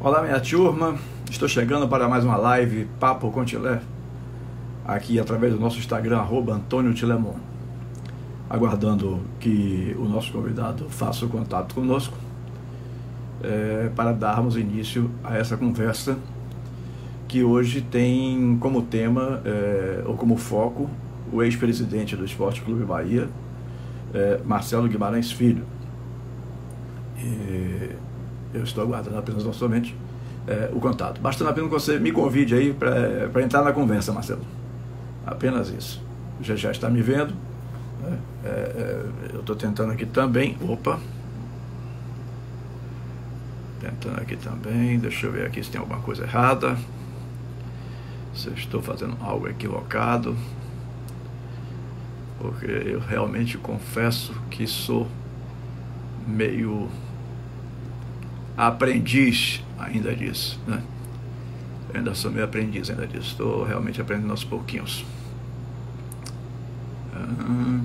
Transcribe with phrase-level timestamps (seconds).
[0.00, 0.96] Olá, minha turma.
[1.28, 3.80] Estou chegando para mais uma live Papo com Tilé,
[4.84, 7.34] aqui através do nosso Instagram, Antônio Tilemon.
[8.48, 12.16] Aguardando que o nosso convidado faça o contato conosco
[13.42, 16.16] é, para darmos início a essa conversa
[17.26, 20.88] que hoje tem como tema é, ou como foco
[21.32, 23.28] o ex-presidente do Esporte Clube Bahia,
[24.14, 25.64] é, Marcelo Guimarães Filho.
[27.20, 27.96] E
[28.54, 29.94] eu estou aguardando apenas somente
[30.46, 31.20] é, o contato.
[31.20, 34.42] Bastando apenas que você me convide aí para entrar na conversa, Marcelo.
[35.26, 36.02] Apenas isso.
[36.40, 37.34] Já já está me vendo.
[38.44, 40.56] É, é, eu estou tentando aqui também.
[40.66, 40.98] Opa!
[43.80, 44.98] Tentando aqui também.
[44.98, 46.78] Deixa eu ver aqui se tem alguma coisa errada.
[48.34, 50.34] Se eu estou fazendo algo equivocado.
[52.38, 55.06] Porque eu realmente confesso que sou
[56.26, 56.88] meio
[58.66, 60.82] aprendiz ainda disso, né?
[61.90, 63.30] Eu ainda sou meio aprendiz ainda disso.
[63.30, 65.04] Estou realmente aprendendo aos pouquinhos.
[67.14, 67.80] Ah,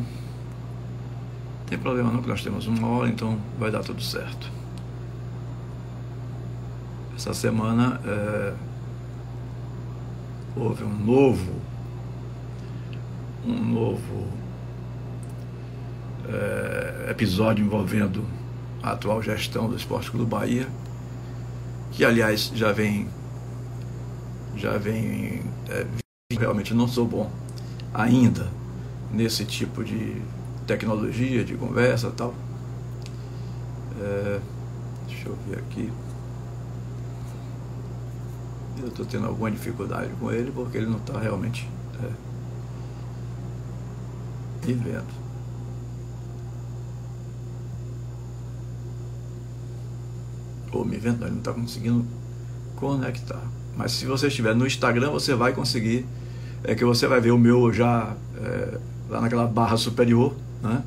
[1.67, 4.51] tem problema não que nós temos uma hora, então vai dar tudo certo.
[7.15, 8.53] Essa semana é,
[10.55, 11.61] houve um novo
[13.45, 14.27] um novo
[16.27, 18.25] é, episódio envolvendo
[18.83, 20.67] a atual gestão do Esporte Clube Bahia,
[21.93, 23.07] que aliás já vem
[24.57, 25.87] já vem é,
[26.37, 27.31] realmente não sou bom
[27.93, 28.51] ainda
[29.09, 30.21] nesse tipo de
[30.67, 32.33] tecnologia, de conversa tal.
[33.99, 34.39] É,
[35.07, 35.91] deixa eu ver aqui.
[38.81, 41.69] Eu estou tendo alguma dificuldade com ele porque ele não está realmente
[42.03, 42.09] é,
[44.65, 45.22] vivendo.
[50.73, 52.05] Ou me vendo, não está conseguindo
[52.75, 53.41] conectar.
[53.75, 56.05] Mas se você estiver no Instagram, você vai conseguir,
[56.63, 58.77] é que você vai ver o meu já é,
[59.09, 60.83] lá naquela barra superior, né?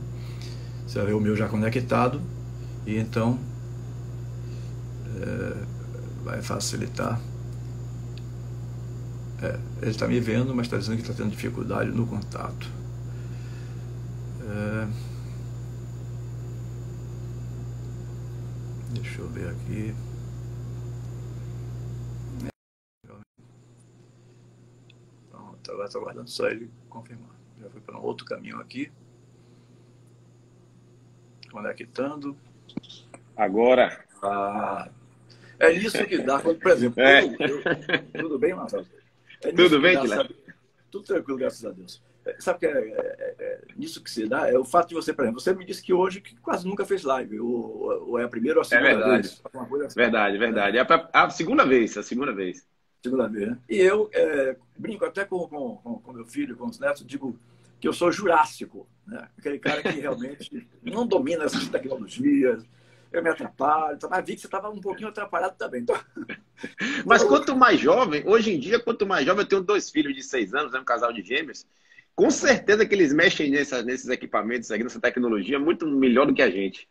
[0.86, 2.20] Você vai ver o meu já conectado
[2.86, 3.38] e então
[5.20, 5.52] é,
[6.24, 7.20] vai facilitar.
[9.42, 12.70] É, ele está me vendo, mas está dizendo que está tendo dificuldade no contato.
[14.42, 14.86] É,
[19.16, 19.94] Deixa eu ver aqui.
[25.30, 27.34] Pronto, agora estou aguardando só ele confirmar.
[27.58, 28.92] Já fui para um outro caminho aqui.
[31.50, 32.36] Conectando.
[33.34, 34.04] Agora.
[34.22, 34.90] Ah,
[35.60, 37.24] é isso que dá, por exemplo, é.
[37.24, 37.62] eu,
[38.20, 38.86] tudo bem, Marcelo?
[39.42, 40.34] É tudo bem, Guilherme?
[40.90, 42.02] Tudo tranquilo, graças a Deus.
[42.26, 44.50] É, sabe que é, é, é, isso que se dá?
[44.50, 46.84] É o fato de você, por exemplo, você me disse que hoje que quase nunca
[46.84, 49.22] fez live, ou, ou é a primeira ou a segunda é verdade.
[49.22, 49.42] vez?
[49.86, 49.94] Assim.
[49.94, 50.78] Verdade, verdade.
[50.78, 52.66] É a, a, segunda vez, a segunda vez.
[53.00, 53.58] Segunda vez, né?
[53.68, 57.38] E eu é, brinco até com, com, com, com, meu filho, com os netos, digo
[57.78, 59.28] que eu sou jurássico, né?
[59.38, 62.64] aquele cara que realmente não domina essas tecnologias,
[63.12, 65.82] eu me atrapalho, mas vi que você estava um pouquinho atrapalhado também.
[65.82, 65.96] Então...
[67.04, 70.22] Mas quanto mais jovem, hoje em dia, quanto mais jovem, eu tenho dois filhos de
[70.22, 71.66] seis anos, é um casal de gêmeos,
[72.16, 76.40] com certeza que eles mexem nessa, nesses equipamentos aqui, nessa tecnologia, muito melhor do que
[76.40, 76.88] a gente.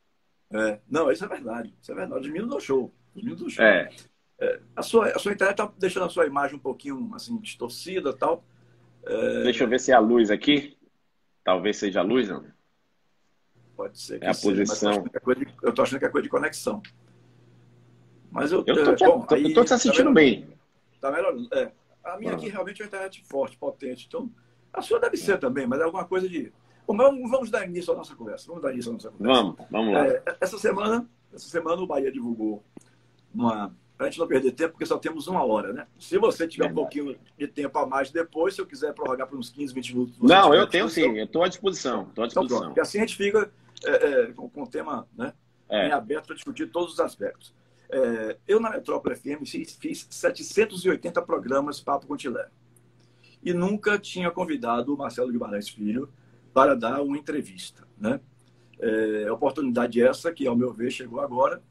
[0.53, 1.75] É, não, isso é verdade.
[1.81, 2.21] Isso é verdade.
[2.21, 2.93] Os meninos do show.
[3.15, 3.65] Os meninos do show.
[3.65, 3.89] É.
[4.39, 8.11] É, a, sua, a sua internet está deixando a sua imagem um pouquinm assim, distorcida
[8.11, 8.43] e tal.
[9.03, 9.43] É...
[9.43, 10.77] Deixa eu ver se é a luz aqui.
[11.43, 12.45] Talvez seja a luz, não?
[13.75, 14.21] Pode ser.
[14.21, 15.05] é a seja, posição.
[15.61, 16.81] Eu estou achando que é coisa de conexão.
[18.31, 20.47] Mas eu, eu tô, te, bom, tô, aí, tô te assistindo tá bem.
[20.99, 21.35] Tá melhor.
[21.53, 21.71] É.
[22.03, 22.35] A minha ah.
[22.35, 24.05] aqui realmente é uma internet forte, potente.
[24.07, 24.29] Então,
[24.75, 26.51] a sua deve ser também, mas é alguma coisa de.
[26.87, 28.45] Bom, vamos dar início à nossa conversa.
[28.47, 29.41] Vamos dar início à nossa conversa.
[29.41, 30.07] Vamos, vamos lá.
[30.07, 32.63] É, essa semana, essa semana o Bahia divulgou
[33.33, 33.73] uma.
[33.97, 35.87] Para a gente não perder tempo, porque só temos uma hora, né?
[35.97, 36.79] Se você tiver Verdade.
[36.79, 39.93] um pouquinho de tempo a mais depois, se eu quiser prorrogar por uns 15, 20
[39.93, 40.19] minutos.
[40.19, 42.03] Não, eu tenho sim, eu estou à disposição.
[42.09, 42.57] Estou à disposição.
[42.57, 43.49] Então, pronto, assim a gente fica
[43.85, 45.31] é, é, com, com o tema né,
[45.69, 45.87] é.
[45.87, 47.55] em aberto para discutir todos os aspectos.
[47.89, 52.49] É, eu, na Metrópole FM, fiz, fiz 780 programas Papo com Tilé
[53.45, 56.09] e nunca tinha convidado o Marcelo Guimarães Filho
[56.51, 57.87] para dar uma entrevista.
[57.95, 58.19] Né?
[58.79, 61.61] É, oportunidade essa que, ao meu ver, chegou agora.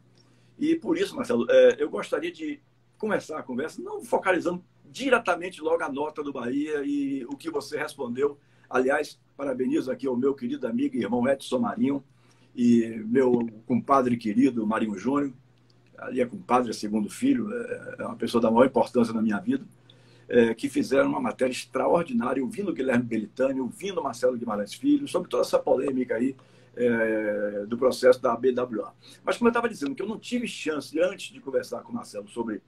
[0.56, 2.60] E por isso, Marcelo, é, eu gostaria de
[2.96, 7.76] começar a conversa não focalizando diretamente logo a nota do Bahia e o que você
[7.76, 8.38] respondeu.
[8.70, 12.04] Aliás, parabenizo aqui ao meu querido amigo e irmão Edson Marinho
[12.54, 15.32] e meu compadre querido Marinho Júnior.
[15.98, 19.40] Ali é compadre, é segundo filho, é, é uma pessoa da maior importância na minha
[19.40, 19.66] vida
[20.28, 25.42] é, que fizeram uma matéria extraordinária, ouvindo Guilherme Belitani, ouvindo Marcelo Guimarães Filho, sobre toda
[25.42, 26.34] essa polêmica aí
[26.76, 28.94] é, do processo da BWA.
[29.22, 31.94] Mas como eu estava dizendo, que eu não tive chance, antes de conversar com o
[31.94, 32.62] Marcelo sobre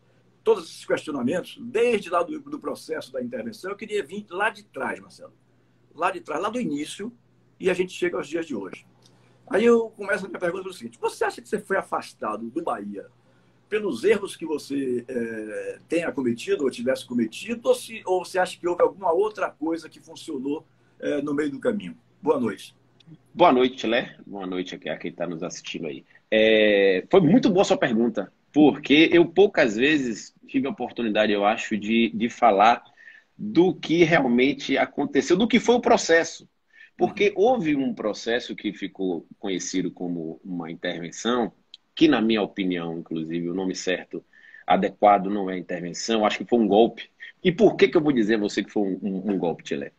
[0.45, 4.63] todos esses questionamentos, desde lá do, do processo da intervenção, eu queria vir lá de
[4.65, 5.33] trás, Marcelo.
[5.95, 7.13] Lá de trás, lá do início,
[7.59, 8.87] e a gente chega aos dias de hoje.
[9.49, 12.63] Aí eu começo a minha pergunta pelo seguinte: você acha que você foi afastado do
[12.63, 13.07] Bahia
[13.69, 18.59] pelos erros que você é, tenha cometido ou tivesse cometido, ou, se, ou você acha
[18.59, 20.65] que houve alguma outra coisa que funcionou
[21.01, 21.97] é, no meio do caminho?
[22.23, 22.75] Boa noite.
[23.35, 24.17] Boa noite, Lé.
[24.27, 26.05] Boa noite a quem está nos assistindo aí.
[26.31, 31.77] É, foi muito boa sua pergunta, porque eu poucas vezes tive a oportunidade, eu acho,
[31.77, 32.83] de, de falar
[33.37, 36.49] do que realmente aconteceu, do que foi o processo.
[36.97, 41.53] Porque houve um processo que ficou conhecido como uma intervenção,
[41.97, 44.25] que, na minha opinião, inclusive, o nome certo,
[44.67, 47.11] adequado, não é intervenção, acho que foi um golpe.
[47.43, 49.65] E por que, que eu vou dizer a você que foi um, um, um golpe,
[49.65, 49.93] Tilé?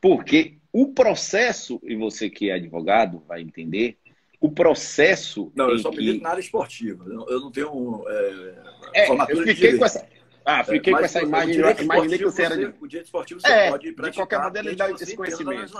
[0.00, 3.96] Porque o processo, e você que é advogado vai entender,
[4.40, 5.50] o processo.
[5.54, 6.20] Não, eu só que...
[6.20, 7.04] na área esportiva.
[7.06, 8.04] Eu não tenho.
[8.94, 10.06] É, é eu fiquei com essa.
[10.44, 11.54] Ah, é, fiquei é, com essa imagem.
[11.80, 12.56] Imaginei que você era.
[12.56, 12.74] De...
[12.78, 14.10] O direito esportivo você é, pode praticar.
[14.10, 15.72] De qualquer maneira, ele dá esse conhecimento.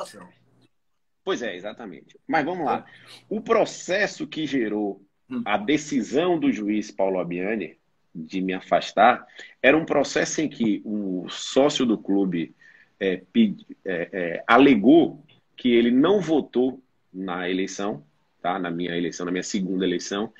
[1.22, 2.18] Pois é, exatamente.
[2.26, 2.86] Mas vamos lá.
[3.28, 5.02] O processo que gerou.
[5.44, 7.76] A decisão do juiz Paulo Abiani
[8.14, 9.26] de me afastar
[9.62, 12.54] era um processo em que o sócio do clube
[13.00, 15.24] é, pedi, é, é, alegou
[15.56, 16.80] que ele não votou
[17.12, 18.04] na eleição,
[18.42, 18.58] tá?
[18.58, 20.32] na minha eleição, na minha segunda eleição,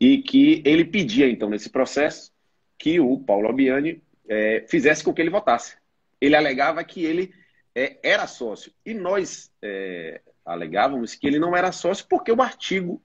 [0.00, 2.32] e que ele pedia, então, nesse processo,
[2.78, 5.76] que o Paulo Abiani é, fizesse com que ele votasse.
[6.20, 7.32] Ele alegava que ele
[7.74, 8.72] é, era sócio.
[8.84, 13.00] E nós é, alegávamos que ele não era sócio porque o artigo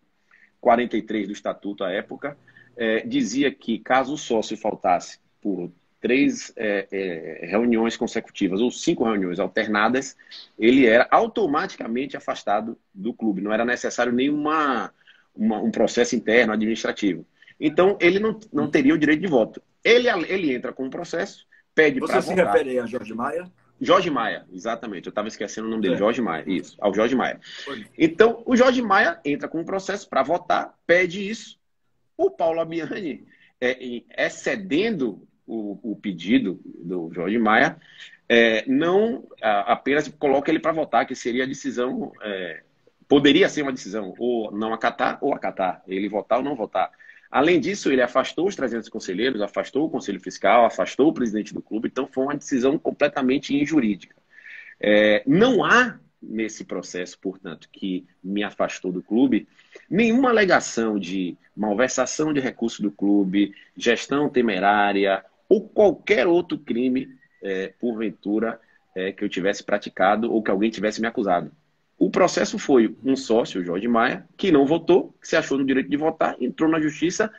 [0.59, 2.38] 43 do estatuto à época
[2.75, 9.03] é, dizia que caso o sócio faltasse por três é, é, reuniões consecutivas ou cinco
[9.03, 10.15] reuniões alternadas,
[10.57, 13.41] ele era automaticamente afastado do clube.
[13.41, 14.94] Não era necessário nenhuma
[15.35, 17.25] uma, um processo interno administrativo.
[17.59, 19.62] Então, ele não, não teria o direito de voto.
[19.83, 21.45] Ele, ele entra com um processo,
[21.75, 22.21] pede para votar.
[22.21, 23.51] Você se refere a Jorge Maia?
[23.81, 25.07] Jorge Maia, exatamente.
[25.07, 25.97] Eu estava esquecendo o nome dele, é.
[25.97, 26.43] Jorge Maia.
[26.45, 27.39] Isso, ao Jorge Maia.
[27.97, 31.57] Então, o Jorge Maia entra com um processo para votar, pede isso.
[32.17, 33.25] O Paulo Abiani,
[33.61, 33.77] é,
[34.17, 37.77] excedendo o, o, pedido do Jorge Maia,
[38.27, 42.63] é, não a, apenas coloca ele para votar, que seria a decisão, é,
[43.07, 46.91] poderia ser uma decisão, ou não acatar ou acatar, ele votar ou não votar.
[47.31, 51.61] Além disso, ele afastou os 300 conselheiros, afastou o conselho fiscal, afastou o presidente do
[51.61, 54.15] clube, então foi uma decisão completamente injurídica.
[54.79, 59.47] É, não há nesse processo, portanto, que me afastou do clube,
[59.89, 67.09] nenhuma alegação de malversação de recursos do clube, gestão temerária ou qualquer outro crime,
[67.41, 68.59] é, porventura,
[68.95, 71.51] é, que eu tivesse praticado ou que alguém tivesse me acusado.
[72.00, 75.90] O processo foi um sócio, Jorge Maia, que não votou, que se achou no direito
[75.90, 77.30] de votar, entrou na justiça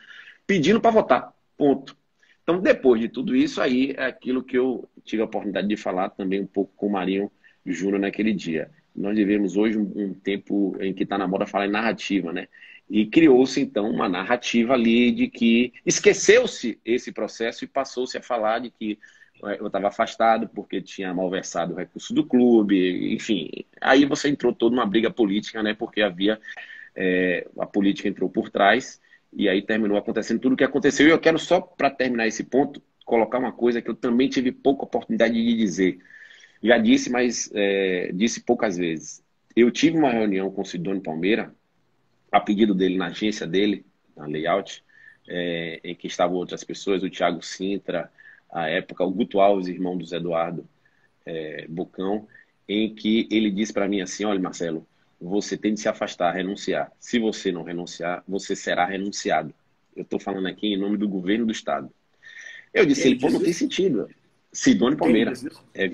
[0.46, 1.32] pedindo para votar.
[1.56, 1.96] Ponto.
[2.42, 6.10] Então, depois de tudo isso, aí é aquilo que eu tive a oportunidade de falar
[6.10, 7.32] também um pouco com o Marinho
[7.64, 8.70] Júnior naquele dia.
[8.94, 12.46] Nós vivemos hoje um, tempo em que está na moda falar em narrativa, né?
[12.88, 18.58] E criou-se, então, uma narrativa ali de que esqueceu-se esse processo e passou-se a falar
[18.58, 18.98] de que
[19.58, 23.50] eu estava afastado porque tinha malversado o recurso do clube, enfim.
[23.80, 25.74] Aí você entrou toda uma briga política, né?
[25.74, 26.40] Porque havia
[26.94, 29.00] é, a política entrou por trás
[29.32, 31.06] e aí terminou acontecendo tudo o que aconteceu.
[31.06, 34.52] E eu quero só para terminar esse ponto colocar uma coisa que eu também tive
[34.52, 35.98] pouca oportunidade de dizer.
[36.62, 39.24] Já disse, mas é, disse poucas vezes.
[39.56, 41.52] Eu tive uma reunião com o Sidônio Palmeira,
[42.30, 43.84] a pedido dele na agência dele,
[44.16, 44.84] na layout,
[45.28, 48.12] é, em que estavam outras pessoas, o Thiago Sintra,
[48.52, 50.66] à época, o Guto Alves, irmão do Zé Eduardo
[51.24, 52.26] é, Bocão,
[52.68, 54.86] em que ele disse para mim assim: olha, Marcelo,
[55.20, 56.90] você tem de se afastar, renunciar.
[56.98, 59.52] Se você não renunciar, você será renunciado.
[59.94, 61.90] Eu estou falando aqui em nome do governo do Estado.
[62.72, 64.08] Eu disse, ele, pô, não tem sentido.
[64.52, 65.32] Sidônio Palmeira.
[65.74, 65.90] É.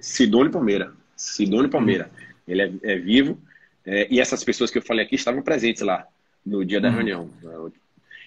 [0.00, 0.92] Sidônio Palmeira.
[1.16, 2.10] Sidônio Palmeira.
[2.14, 2.24] Hum.
[2.46, 3.40] Ele é, é vivo.
[3.84, 6.06] É, e essas pessoas que eu falei aqui estavam presentes lá
[6.44, 6.92] no dia da hum.
[6.92, 7.30] reunião.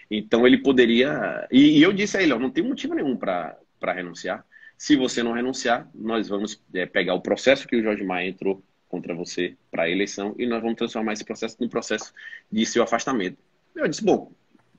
[0.10, 1.48] Então ele poderia.
[1.52, 4.46] E, e eu disse a ele: ó, não tem motivo nenhum para para renunciar.
[4.78, 8.64] Se você não renunciar, nós vamos é, pegar o processo que o Jorge Maia entrou
[8.88, 12.14] contra você para a eleição e nós vamos transformar esse processo num processo
[12.52, 13.38] de seu afastamento.
[13.76, 14.32] Eu disse, bom,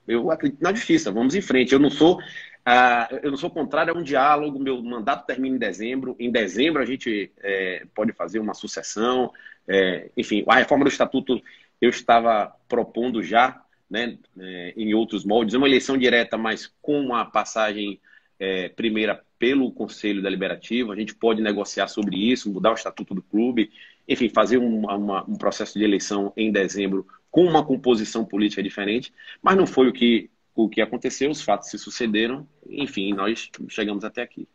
[0.07, 1.73] eu acredito na justiça, vamos em frente.
[1.73, 2.19] Eu não sou,
[2.65, 6.15] ah, eu não sou contrário a um diálogo, meu mandato termina em dezembro.
[6.19, 9.31] Em dezembro a gente é, pode fazer uma sucessão.
[9.67, 11.41] É, enfim, a reforma do estatuto
[11.81, 17.25] eu estava propondo já, né, é, em outros moldes, uma eleição direta, mas com uma
[17.25, 17.99] passagem
[18.43, 23.21] é, primeira pelo Conselho Deliberativo, a gente pode negociar sobre isso, mudar o estatuto do
[23.21, 23.71] clube
[24.07, 29.13] enfim, fazer um, uma, um processo de eleição em dezembro com uma composição política diferente,
[29.41, 34.03] mas não foi o que, o que aconteceu, os fatos se sucederam, enfim, nós chegamos
[34.03, 34.47] até aqui.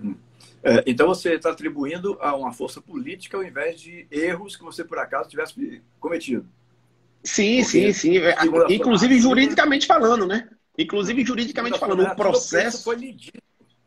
[0.00, 0.14] Hum.
[0.62, 4.84] É, então você está atribuindo a uma força política ao invés de erros que você
[4.84, 6.46] por acaso tivesse cometido.
[7.24, 8.14] Sim, Porque, sim, sim.
[8.68, 10.48] Inclusive juridicamente falando, né?
[10.78, 12.76] Inclusive juridicamente falando, o processo.
[12.76, 13.42] Isso foi dito,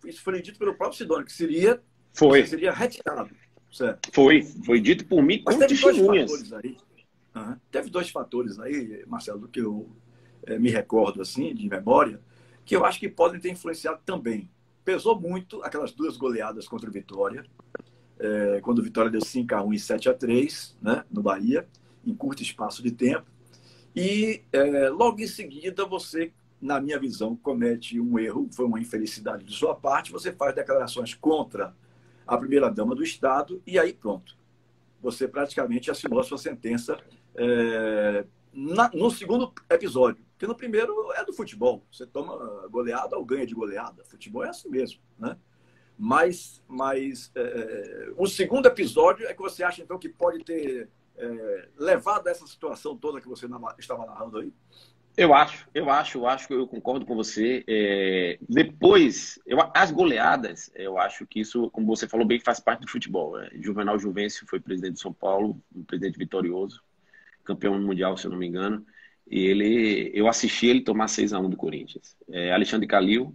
[0.06, 1.82] isso foi dito pelo próprio Sidônio, que seria,
[2.14, 2.46] foi.
[2.46, 3.36] seria retirado.
[3.72, 4.10] Certo?
[4.14, 6.30] Foi, foi dito por mim com testemunhas.
[6.30, 6.78] Dois aí.
[7.36, 7.58] Uhum.
[7.70, 9.90] Teve dois fatores aí, Marcelo, do que eu
[10.46, 12.22] é, me recordo assim, de memória,
[12.64, 14.50] que eu acho que podem ter influenciado também
[14.86, 17.44] pesou muito aquelas duas goleadas contra o Vitória,
[18.20, 21.68] é, quando o Vitória deu 5 a 1 e 7 a 3 né, no Bahia,
[22.06, 23.26] em curto espaço de tempo.
[23.96, 26.32] E é, logo em seguida você,
[26.66, 31.14] na minha visão, comete um erro, foi uma infelicidade de sua parte, você faz declarações
[31.14, 31.76] contra
[32.26, 34.36] a primeira-dama do Estado e aí pronto.
[35.00, 36.98] Você praticamente assinou a sua sentença
[37.36, 40.26] é, na, no segundo episódio.
[40.32, 41.86] Porque no primeiro é do futebol.
[41.92, 44.04] Você toma goleada ou ganha de goleada.
[44.04, 45.38] Futebol é assim mesmo, né?
[45.98, 50.90] Mas, mas é, é, o segundo episódio é que você acha, então, que pode ter
[51.16, 53.48] é, levado a essa situação toda que você
[53.80, 54.52] estava narrando aí?
[55.18, 57.64] Eu acho, eu acho, eu acho que eu concordo com você.
[57.68, 62.82] É, depois, eu, as goleadas, eu acho que isso, como você falou bem, faz parte
[62.82, 63.40] do futebol.
[63.40, 66.82] É, Juvenal Juvencio foi presidente de São Paulo, um presidente vitorioso,
[67.46, 68.86] campeão mundial, se eu não me engano.
[69.26, 72.18] E ele, eu assisti ele tomar 6 a 1 do Corinthians.
[72.30, 73.34] É, Alexandre Calil,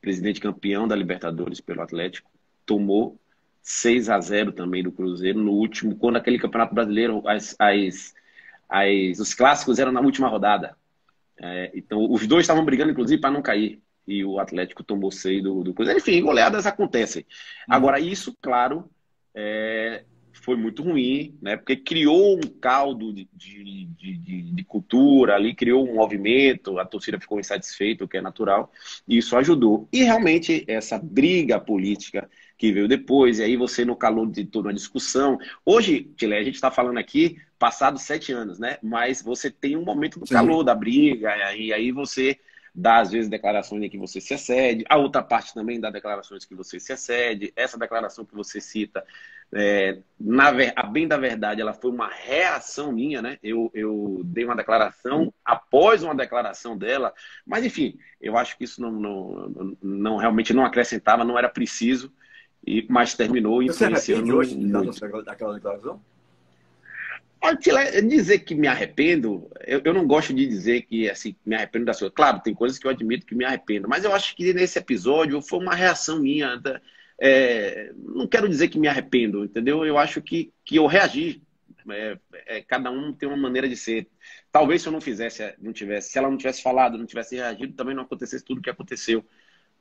[0.00, 2.28] presidente campeão da Libertadores pelo Atlético,
[2.66, 3.20] tomou
[3.62, 8.14] 6 a 0 também do Cruzeiro no último, quando aquele Campeonato Brasileiro, as, as,
[8.68, 10.76] as os clássicos eram na última rodada.
[11.40, 13.80] É, então, os dois estavam brigando, inclusive, para não cair.
[14.06, 16.00] E o Atlético tomou 6 do, do Cruzeiro.
[16.00, 17.22] Enfim, goleadas acontecem.
[17.68, 17.74] Uhum.
[17.74, 18.90] Agora, isso, claro,
[19.34, 21.56] é, foi muito ruim, né?
[21.56, 27.20] Porque criou um caldo de, de, de, de, cultura ali, criou um movimento, a torcida
[27.20, 28.72] ficou insatisfeita, o que é natural,
[29.06, 29.88] e isso ajudou.
[29.92, 34.68] E realmente essa briga política que veio depois, e aí você no calor de toda
[34.68, 35.38] uma discussão.
[35.64, 38.78] Hoje, Tilé, a gente está falando aqui, passados sete anos, né?
[38.82, 40.34] Mas você tem um momento do Sim.
[40.34, 42.38] calor da briga, e aí você
[42.74, 46.44] dá, às vezes, declarações em que você se excede, a outra parte também dá declarações
[46.44, 49.04] que você se excede, essa declaração que você cita,
[49.52, 53.38] é, na, a bem da verdade, ela foi uma reação minha, né?
[53.42, 57.12] Eu, eu dei uma declaração após uma declaração dela,
[57.44, 62.12] mas enfim, eu acho que isso não, não, não realmente não acrescentava, não era preciso,
[62.64, 64.26] e, mas terminou influenciando.
[64.26, 64.54] Você hoje
[65.24, 66.00] daquela declaração?
[68.08, 71.98] Dizer que me arrependo, eu, eu, não gosto de dizer que assim, me arrependo das
[71.98, 72.14] coisas.
[72.14, 75.40] Claro, tem coisas que eu admito que me arrependo, mas eu acho que nesse episódio
[75.40, 76.60] foi uma reação minha.
[77.20, 79.84] É, não quero dizer que me arrependo, entendeu?
[79.84, 81.42] Eu acho que, que eu reagi.
[81.90, 84.08] É, é, cada um tem uma maneira de ser.
[84.50, 87.72] Talvez se eu não fizesse, não tivesse, se ela não tivesse falado, não tivesse reagido,
[87.74, 89.24] também não acontecesse tudo o que aconteceu.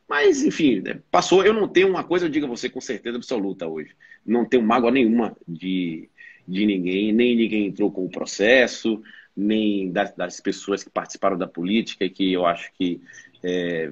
[0.08, 1.44] Mas, enfim, né, passou.
[1.44, 3.96] Eu não tenho uma coisa, eu digo a você com certeza absoluta hoje.
[4.26, 6.10] Não tenho mágoa nenhuma de
[6.48, 9.02] de ninguém, nem ninguém entrou com o processo,
[9.36, 13.02] nem das, das pessoas que participaram da política e que eu acho que
[13.44, 13.92] é,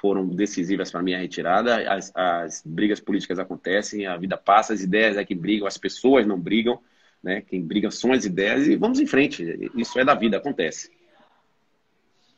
[0.00, 1.90] foram decisivas para a minha retirada.
[1.90, 6.26] As, as, brigas políticas acontecem, a vida passa, as ideias é que brigam, as pessoas
[6.26, 6.80] não brigam,
[7.22, 7.40] né?
[7.40, 9.70] Quem briga são as ideias e vamos em frente.
[9.74, 10.90] Isso é da vida, acontece.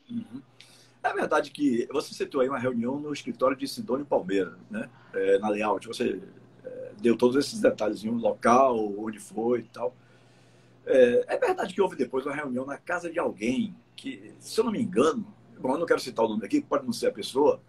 [0.09, 0.41] Uhum.
[1.03, 4.89] É verdade que você citou aí uma reunião no escritório de Sidônio Palmeira, né?
[5.13, 5.87] É, na Layout.
[5.87, 6.19] Você
[7.01, 9.95] deu todos esses detalhes, um local, onde foi e tal.
[10.85, 14.65] É, é, verdade que houve depois uma reunião na casa de alguém que, se eu
[14.65, 15.25] não me engano,
[15.59, 17.61] bom, eu não quero citar o nome aqui, pode não ser a pessoa.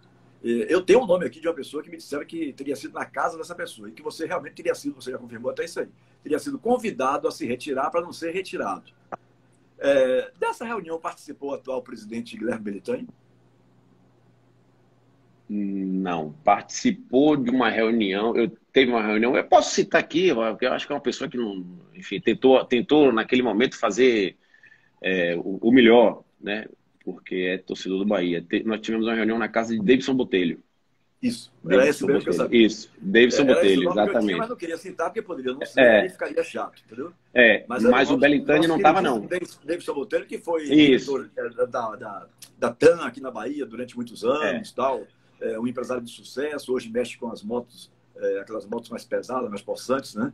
[0.43, 2.77] É, eu tenho o um nome aqui de uma pessoa que me disseram que teria
[2.77, 5.65] sido na casa dessa pessoa e que você realmente teria sido, você já confirmou até
[5.65, 5.89] isso aí,
[6.23, 8.91] teria sido convidado a se retirar para não ser retirado.
[9.79, 13.09] É, dessa reunião participou o atual presidente Guilherme Belitani?
[15.55, 18.35] Não, participou de uma reunião.
[18.35, 19.37] Eu teve uma reunião.
[19.37, 21.63] Eu posso citar aqui, porque eu acho que é uma pessoa que não,
[21.95, 24.35] enfim, tentou, tentou naquele momento fazer
[25.03, 26.65] é, o, o, melhor, né?
[27.05, 28.43] Porque é torcedor do Bahia.
[28.65, 30.59] nós tivemos uma reunião na casa de Davidson Botelho.
[31.23, 32.67] Isso, era esse mesmo que eu sabia.
[32.67, 34.15] Isso, Davidson é, Botelho, exatamente.
[34.15, 36.07] Eu tinha, mas não queria citar porque poderia não ser é.
[36.07, 37.13] e ficaria chato, entendeu?
[37.35, 39.29] É, mas, mas o Belintani não estava, não.
[39.65, 41.13] Davidson Botelho, que foi Isso.
[41.13, 42.27] diretor é, da, da,
[42.59, 44.75] da TAM aqui na Bahia durante muitos anos é.
[44.75, 45.07] tal
[45.43, 49.49] é um empresário de sucesso, hoje mexe com as motos, é, aquelas motos mais pesadas,
[49.49, 50.33] mais possantes, né?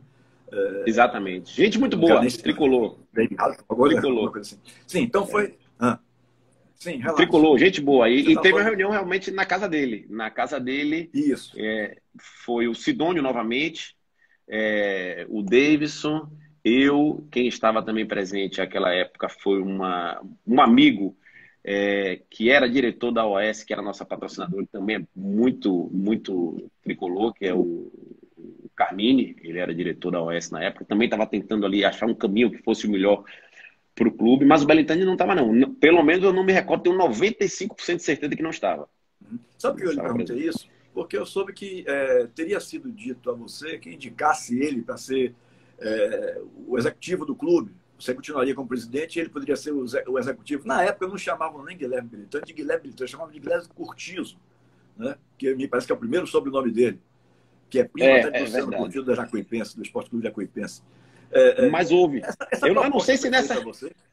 [0.51, 1.55] É, Exatamente.
[1.55, 2.97] Gente muito boa, tricolor.
[3.67, 4.37] Agora, tricolor.
[4.37, 4.57] Assim.
[4.87, 5.57] Sim, então foi.
[5.79, 5.99] Ah.
[6.75, 7.15] Sim, relaxa.
[7.17, 8.09] Tricolor, gente boa.
[8.09, 10.05] E, e tá teve uma reunião realmente na casa dele.
[10.09, 11.09] Na casa dele.
[11.13, 11.53] Isso.
[11.57, 13.95] É, foi o Sidônio novamente.
[14.47, 16.27] é, o Davidson,
[16.63, 21.15] eu, quem estava também presente naquela época foi uma, um amigo
[21.63, 27.33] é, que era diretor da OS, que era nossa patrocinadora, também é muito, muito tricolor,
[27.33, 27.91] que é o,
[28.37, 32.15] o Carmine, ele era diretor da OS na época, também estava tentando ali achar um
[32.15, 33.23] caminho que fosse o melhor
[33.93, 35.73] para o clube, mas o Belintani não estava não.
[35.75, 38.87] Pelo menos eu não me recordo, tenho 95% de certeza de que não estava.
[39.57, 40.67] Sabe por que eu lhe perguntei isso?
[40.93, 45.35] Porque eu soube que é, teria sido dito a você que indicasse ele para ser
[45.79, 47.71] é, o executivo do clube.
[47.99, 50.65] Você continuaria como presidente e ele poderia ser o, o executivo.
[50.65, 54.39] Na época não chamavam nem Guilherme Militante de Guilherme Militante, chamavam de Guilherme Curtizo,
[54.97, 55.15] né?
[55.37, 56.99] que me parece que é o primeiro sobrenome dele,
[57.69, 60.29] que é primo é, até do é Luciano Curtizo da Jacuipense, do Esporte Clube da
[60.29, 60.81] Jacuipense.
[61.31, 62.21] É, é, Mas houve.
[62.23, 63.61] Essa, essa eu, eu, não sei se nessa.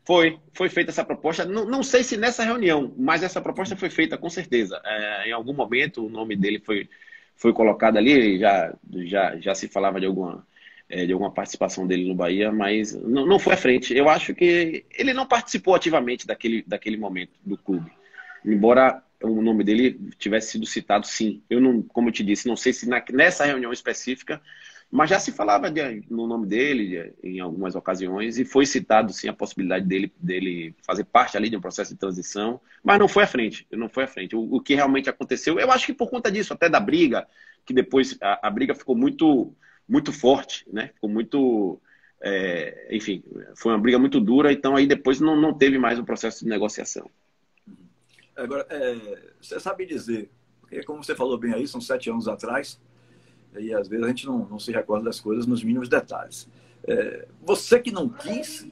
[0.04, 1.44] Foi, foi feita essa proposta.
[1.44, 4.80] Não, não sei se nessa reunião, mas essa proposta foi feita com certeza.
[4.84, 6.88] É, em algum momento o nome dele foi,
[7.34, 8.74] foi colocado ali, já,
[9.04, 10.46] já, já se falava de alguma,
[10.88, 13.94] é, de alguma participação dele no Bahia, mas não, não foi à frente.
[13.94, 17.90] Eu acho que ele não participou ativamente daquele, daquele momento do clube.
[18.44, 21.42] Embora o nome dele tivesse sido citado, sim.
[21.48, 24.40] Eu não, como eu te disse, não sei se na, nessa reunião específica
[24.90, 29.12] mas já se falava de, no nome dele de, em algumas ocasiões e foi citado
[29.12, 33.08] sim a possibilidade dele, dele fazer parte ali de um processo de transição, mas não
[33.08, 34.36] foi à frente, não foi à frente.
[34.36, 37.26] O, o que realmente aconteceu, eu acho que por conta disso, até da briga,
[37.64, 39.52] que depois a, a briga ficou muito,
[39.88, 40.88] muito forte, né?
[40.94, 41.80] Ficou muito,
[42.20, 43.22] é, enfim,
[43.54, 46.50] foi uma briga muito dura, então aí depois não, não teve mais o processo de
[46.50, 47.10] negociação.
[48.34, 50.28] Agora, é, você sabe dizer,
[50.60, 52.80] porque como você falou bem aí, são sete anos atrás,
[53.58, 56.48] e às vezes a gente não, não se recorda das coisas nos mínimos detalhes.
[56.86, 58.68] É, você que não quis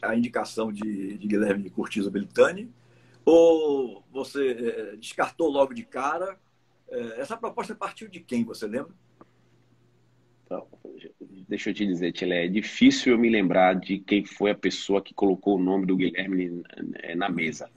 [0.00, 2.70] a indicação de, de Guilherme Curtizo Belitani,
[3.24, 6.38] ou você é, descartou logo de cara?
[6.88, 8.92] É, essa proposta partiu de quem, você lembra?
[10.48, 10.66] Então,
[11.46, 15.02] deixa eu te dizer, Tilé, é difícil eu me lembrar de quem foi a pessoa
[15.02, 16.62] que colocou o nome do Guilherme
[17.14, 17.70] na mesa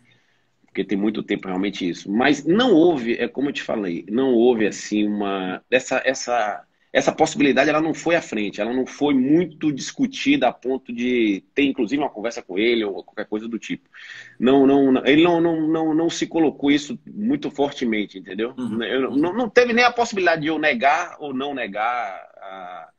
[0.71, 2.09] porque tem muito tempo realmente isso.
[2.09, 7.11] Mas não houve, é como eu te falei, não houve assim uma essa essa essa
[7.11, 11.63] possibilidade ela não foi à frente, ela não foi muito discutida a ponto de ter
[11.63, 13.89] inclusive uma conversa com ele ou qualquer coisa do tipo.
[14.37, 18.53] Não, não, ele não, não, não, não se colocou isso muito fortemente, entendeu?
[18.57, 18.83] Uhum.
[18.83, 22.89] Eu, não, não teve nem a possibilidade de eu negar ou não negar a,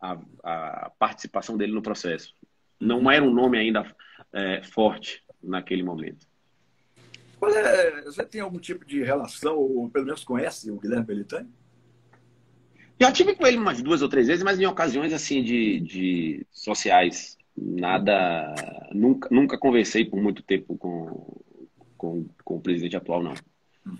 [0.00, 2.34] a, a participação dele no processo.
[2.78, 3.86] Não era um nome ainda
[4.32, 6.26] é, forte naquele momento.
[7.42, 11.48] É, você tem algum tipo de relação, ou pelo menos conhece o Guilherme Belitani?
[13.00, 16.46] Já tive com ele umas duas ou três vezes, mas em ocasiões assim de, de
[16.50, 17.38] sociais.
[17.56, 18.54] Nada.
[18.92, 21.40] Nunca, nunca conversei por muito tempo com,
[21.96, 23.34] com, com o presidente atual, não.
[23.86, 23.98] Uhum.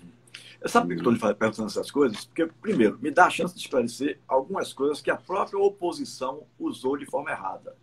[0.65, 2.25] Sabe por que eu estou lhe perguntando essas coisas?
[2.25, 6.97] Porque, primeiro, me dá a chance de esclarecer algumas coisas que a própria oposição usou
[6.97, 7.75] de forma errada.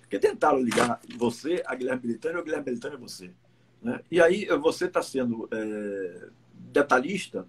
[0.00, 3.30] Porque tentaram ligar você a Guilherme Belitani ou Guilherme Belitani a você.
[3.80, 4.00] Né?
[4.10, 7.46] E aí você está sendo é, detalhista.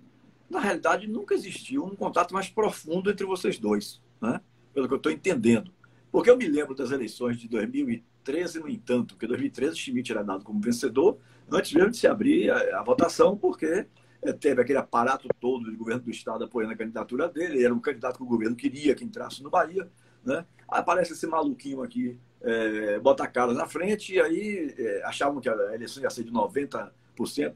[0.49, 4.41] Na realidade, nunca existiu um contato mais profundo entre vocês dois, né?
[4.73, 5.71] pelo que eu estou entendendo.
[6.11, 10.23] Porque eu me lembro das eleições de 2013, no entanto, porque em 2013 Schmidt era
[10.23, 11.17] dado como vencedor,
[11.51, 13.85] antes mesmo de se abrir a, a votação, porque
[14.21, 17.73] é, teve aquele aparato todo do governo do Estado apoiando a candidatura dele, ele era
[17.73, 19.87] um candidato que o governo queria que entrasse no Bahia.
[20.25, 20.45] Né?
[20.67, 25.49] Aparece esse maluquinho aqui é, bota a cara na frente e aí é, achavam que
[25.49, 26.89] a eleição ia ser de 90%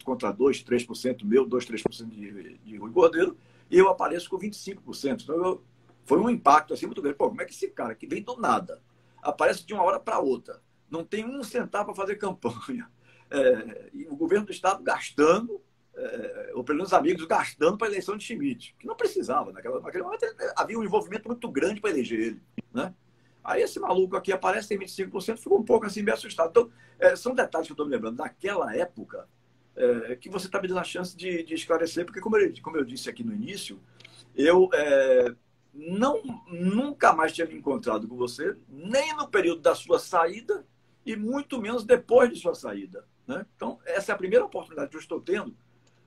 [0.04, 3.38] contra 2, 3% meu, 2, 3% de, de Rui Cordeiro,
[3.70, 5.24] e eu apareço com 25%.
[5.24, 5.64] Então eu,
[6.06, 7.18] foi um impacto assim muito grande.
[7.18, 8.82] Pô, como é que esse cara que vem do nada
[9.22, 12.90] aparece de uma hora para outra, não tem um centavo para fazer campanha,
[13.32, 15.62] é, e o governo do Estado gastando,
[15.96, 19.52] é, ou pelo menos amigos gastando para a eleição de Schmidt, que não precisava.
[19.52, 22.42] Naquela, naquele momento havia um envolvimento muito grande para eleger ele.
[22.74, 22.94] Né?
[23.44, 26.50] Aí esse maluco aqui aparece, tem 25%, ficou um pouco assim meio assustado.
[26.50, 29.28] Então, é, são detalhes que eu estou me lembrando daquela época
[29.76, 32.78] é, que você está me dando a chance de, de esclarecer, porque como eu, como
[32.78, 33.80] eu, disse aqui no início,
[34.36, 35.34] eu é,
[35.74, 40.66] não, nunca mais tinha me encontrado com você, nem no período da sua saída
[41.06, 43.06] e muito menos depois de sua saída.
[43.28, 43.46] Né?
[43.56, 45.56] Então, essa é a primeira oportunidade que eu estou tendo,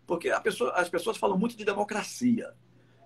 [0.06, 2.54] porque pessoa, as pessoas falam muito de democracia,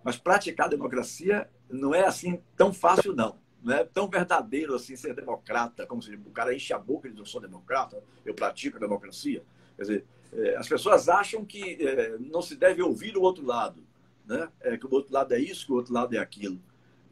[0.05, 5.15] mas praticar democracia não é assim tão fácil, não não é tão verdadeiro assim ser
[5.15, 8.79] democrata, como se o cara enche a boca e diz eu sou democrata, eu pratico
[8.79, 9.43] a democracia.
[9.77, 13.83] Quer dizer, é, as pessoas acham que é, não se deve ouvir o outro lado,
[14.27, 14.49] né?
[14.61, 16.61] É, que o outro lado é isso, que o outro lado é aquilo.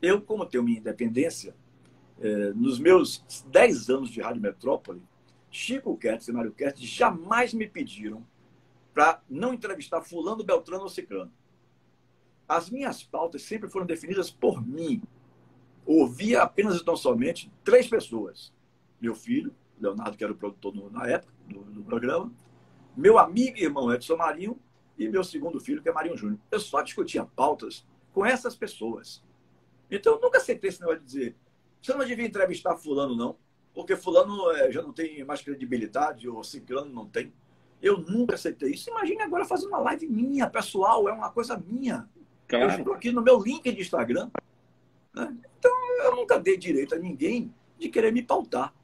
[0.01, 1.55] Eu, como tenho minha independência,
[2.21, 5.03] é, nos meus 10 anos de Rádio Metrópole,
[5.51, 8.25] Chico Kertz e Mário Kertz jamais me pediram
[8.95, 11.33] para não entrevistar fulano, beltrano ou ciclano.
[12.49, 15.03] As minhas pautas sempre foram definidas por mim,
[15.85, 18.53] ouvia apenas e tão somente três pessoas.
[19.01, 22.33] Meu filho, Leonardo, que era o produtor na época do, do programa,
[22.99, 24.59] meu amigo e irmão Edson Marinho
[24.99, 26.41] e meu segundo filho, que é Marinho Júnior.
[26.51, 29.23] Eu só discutia pautas com essas pessoas.
[29.89, 31.37] Então, eu nunca aceitei esse negócio de dizer
[31.81, 33.37] você não devia entrevistar fulano, não,
[33.73, 37.33] porque fulano é, já não tem mais credibilidade ou ciclano não tem.
[37.81, 38.91] Eu nunca aceitei isso.
[38.91, 42.09] Imagine agora fazendo uma live minha, pessoal, é uma coisa minha.
[42.49, 42.65] Claro.
[42.65, 44.29] Eu estou aqui no meu link de Instagram.
[45.15, 45.37] Né?
[45.57, 48.75] Então, eu nunca dei direito a ninguém de querer me pautar.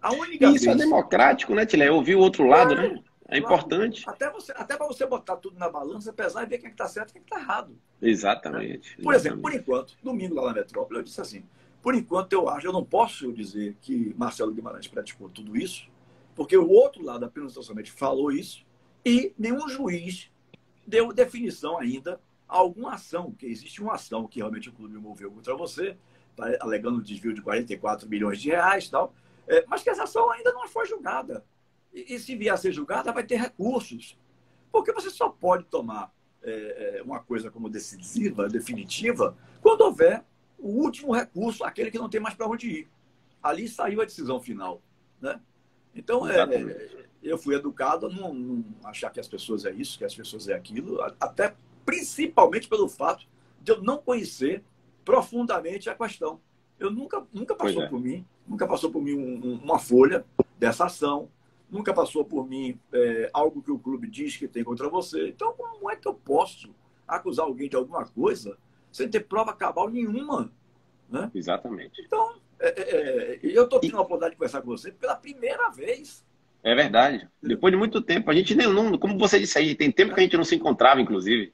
[0.00, 0.80] A única e isso é vez...
[0.80, 1.90] é democrático, né, Tilé?
[1.90, 3.02] Ouvir o outro lado, né?
[3.34, 4.04] É importante.
[4.06, 6.86] Até, você, até para você botar tudo na balança, pesar e ver quem é está
[6.86, 7.76] certo e quem é está errado.
[8.00, 8.96] Exatamente.
[8.96, 9.02] Né?
[9.02, 11.44] Por exemplo, por enquanto, domingo lá na Metrópole, eu disse assim:
[11.82, 15.88] por enquanto, eu acho, eu não posso dizer que Marcelo Guimarães praticou tudo isso,
[16.34, 18.64] porque o outro lado apenas somente falou isso
[19.04, 20.30] e nenhum juiz
[20.86, 25.30] deu definição ainda a alguma ação, que existe uma ação que realmente o clube moveu
[25.30, 25.96] contra você,
[26.36, 29.12] tá, alegando desvio de 44 milhões de reais tal,
[29.48, 31.44] é, mas que essa ação ainda não foi julgada.
[31.94, 34.18] E, e, se vier a ser julgada, vai ter recursos.
[34.72, 40.24] Porque você só pode tomar é, é, uma coisa como decisiva, definitiva, quando houver
[40.58, 42.88] o último recurso, aquele que não tem mais para onde ir.
[43.40, 44.82] Ali saiu a decisão final.
[45.20, 45.40] Né?
[45.94, 46.44] Então, é,
[47.22, 50.48] eu fui educado a não, não, achar que as pessoas é isso, que as pessoas
[50.48, 51.54] é aquilo, até
[51.84, 53.26] principalmente pelo fato
[53.62, 54.62] de eu não conhecer
[55.04, 56.40] profundamente a questão.
[56.78, 57.88] Eu nunca, nunca passou é.
[57.88, 60.24] por mim, nunca passou por mim um, uma folha
[60.58, 61.30] dessa ação,
[61.70, 65.28] nunca passou por mim é, algo que o clube diz que tem contra você.
[65.28, 66.74] Então, como é que eu posso
[67.06, 68.56] acusar alguém de alguma coisa
[68.92, 70.52] sem ter prova cabal nenhuma?
[71.08, 71.30] Né?
[71.34, 72.00] Exatamente.
[72.00, 75.70] Então, é, é, é eu estou tendo a oportunidade de conversar com você pela primeira
[75.70, 76.24] vez.
[76.62, 77.28] É verdade.
[77.42, 78.30] Depois de muito tempo.
[78.30, 80.56] A gente nem, não, como você disse aí, tem tempo que a gente não se
[80.56, 81.52] encontrava, inclusive.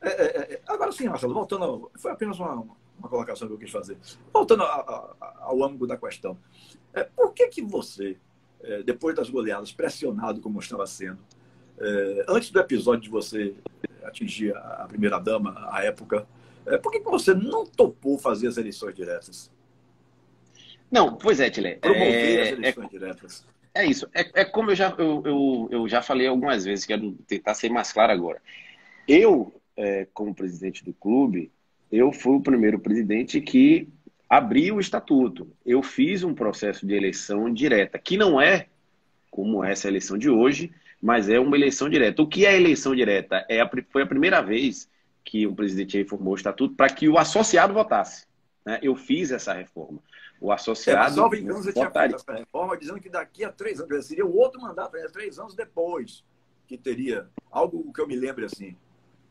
[0.00, 2.66] É, é, agora sim, Marcelo, voltando, ao, foi apenas uma,
[2.98, 3.96] uma colocação que eu quis fazer.
[4.32, 6.36] Voltando a, a, ao âmbito da questão,
[7.14, 8.18] por que que você
[8.84, 11.18] depois das goleadas, pressionado como estava sendo.
[11.78, 13.54] É, antes do episódio de você
[14.04, 16.26] atingir a primeira-dama, à época,
[16.66, 19.50] é, por que você não topou fazer as eleições diretas?
[20.90, 21.76] Não, pois é, Tilé.
[21.76, 23.46] Promover é, as eleições é, diretas.
[23.74, 24.08] É isso.
[24.14, 27.70] É, é como eu já, eu, eu, eu, já falei algumas vezes, quero tentar ser
[27.70, 28.40] mais claro agora.
[29.08, 31.50] Eu, é, como presidente do clube,
[31.90, 33.88] eu fui o primeiro presidente que
[34.32, 35.46] abri o estatuto.
[35.64, 38.66] Eu fiz um processo de eleição direta, que não é
[39.30, 42.22] como essa eleição de hoje, mas é uma eleição direta.
[42.22, 43.44] O que é eleição direta?
[43.46, 44.88] É a, foi a primeira vez
[45.22, 48.26] que o presidente reformou o estatuto para que o associado votasse.
[48.64, 48.78] Né?
[48.82, 49.98] Eu fiz essa reforma.
[50.40, 51.12] O associado.
[51.12, 54.24] É, salvo engano, você tinha feito essa reforma dizendo que daqui a três anos, seria
[54.24, 55.06] o outro mandato, né?
[55.12, 56.24] três anos depois,
[56.66, 58.74] que teria algo que eu me lembre assim.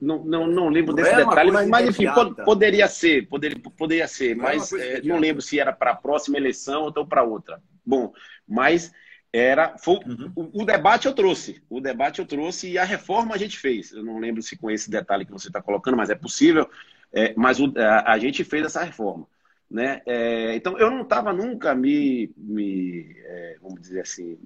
[0.01, 2.05] Não, não, não lembro desse detalhe, mas, mas enfim,
[2.43, 6.37] poderia ser, poderia, poderia ser, não mas é, não lembro se era para a próxima
[6.37, 7.61] eleição ou para outra.
[7.85, 8.11] Bom,
[8.47, 8.91] mas
[9.31, 10.31] era foi, uhum.
[10.35, 13.91] o, o, debate eu trouxe, o debate eu trouxe e a reforma a gente fez.
[13.91, 16.67] Eu não lembro se com esse detalhe que você está colocando, mas é possível.
[17.13, 19.27] É, mas o, a, a, gente fez essa reforma,
[19.69, 20.01] né?
[20.07, 24.37] É, então eu não estava nunca me, me é, vamos dizer assim,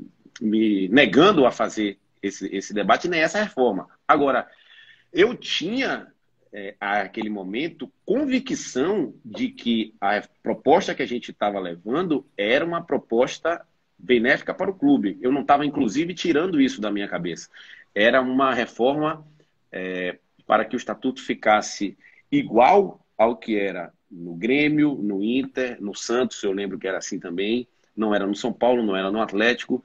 [0.42, 3.88] me negando a fazer esse, esse debate nem essa reforma.
[4.08, 4.48] Agora
[5.16, 6.08] eu tinha,
[6.52, 6.76] é,
[7.30, 13.66] momento, convicção de que a proposta que a gente estava levando era uma proposta
[13.98, 15.18] benéfica para o clube.
[15.22, 17.50] Eu não estava, inclusive, tirando isso da minha cabeça.
[17.96, 19.26] Era uma reforma
[19.72, 21.98] é, para que o estatuto ficasse
[22.30, 27.20] igual ao que era no Grêmio, no Inter, no Santos, eu lembro que era assim
[27.20, 27.66] também.
[27.96, 29.82] Não era no São Paulo, não era no Atlético,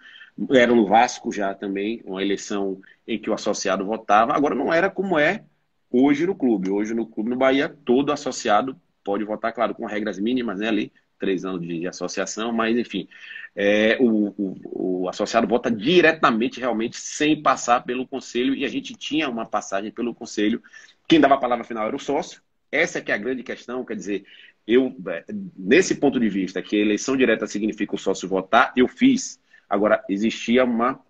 [0.51, 4.35] era no Vasco já também, uma eleição em que o associado votava.
[4.35, 5.45] Agora não era como é
[5.91, 6.71] hoje no clube.
[6.71, 10.93] Hoje no clube no Bahia, todo associado pode votar, claro, com regras mínimas, né, ali,
[11.19, 13.09] três anos de, associação, mas enfim,
[13.57, 18.95] é, o, o, o, associado vota diretamente, realmente, sem passar pelo conselho, e a gente
[18.95, 20.63] tinha uma passagem pelo conselho.
[21.09, 22.41] Quem dava a palavra final era o sócio.
[22.71, 24.25] Essa que é a grande questão, quer dizer,
[24.67, 25.25] eu, é,
[25.57, 29.40] nesse ponto de vista, que eleição direta significa o sócio votar, eu fiz
[29.71, 31.01] Agora, existia uma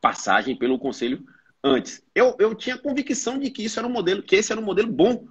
[0.00, 1.24] passagem pelo conselho
[1.62, 2.04] antes.
[2.14, 4.92] Eu, eu tinha convicção de que isso era um modelo, que esse era um modelo
[4.92, 5.26] bom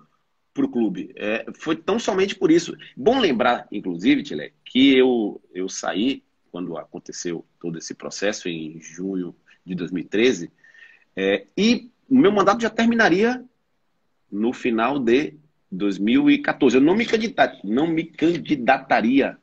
[0.53, 1.13] para o clube.
[1.15, 2.75] É, foi tão somente por isso.
[2.95, 9.35] Bom lembrar, inclusive, Tilé, que eu, eu saí quando aconteceu todo esse processo em junho
[9.65, 10.51] de 2013
[11.15, 13.43] é, e o meu mandato já terminaria
[14.31, 15.35] no final de
[15.71, 16.77] 2014.
[16.77, 19.37] Eu não me, candidataria, não me candidataria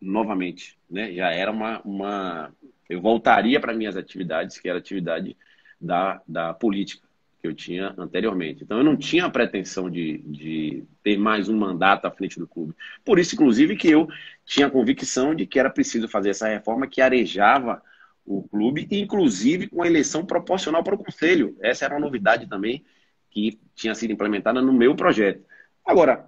[0.00, 1.12] novamente, né?
[1.12, 2.54] Já era uma, uma...
[2.88, 5.36] eu voltaria para minhas atividades, que era atividade
[5.80, 7.06] da, da política,
[7.40, 8.64] que eu tinha anteriormente.
[8.64, 12.46] Então eu não tinha a pretensão de, de ter mais um mandato à frente do
[12.46, 12.74] clube.
[13.04, 14.08] Por isso, inclusive, que eu
[14.44, 17.82] tinha a convicção de que era preciso fazer essa reforma que arejava
[18.24, 21.56] o clube, inclusive com a eleição proporcional para o conselho.
[21.60, 22.82] Essa era uma novidade também
[23.30, 25.44] que tinha sido implementada no meu projeto.
[25.84, 26.26] Agora,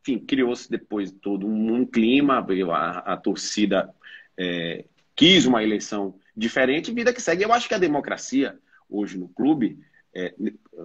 [0.00, 3.92] enfim, criou-se depois todo um, clima, a, a torcida
[4.36, 4.84] é,
[5.14, 7.42] quis uma eleição diferente, vida que segue.
[7.42, 8.58] Eu acho que a democracia
[8.88, 9.78] hoje no clube,
[10.14, 10.34] é,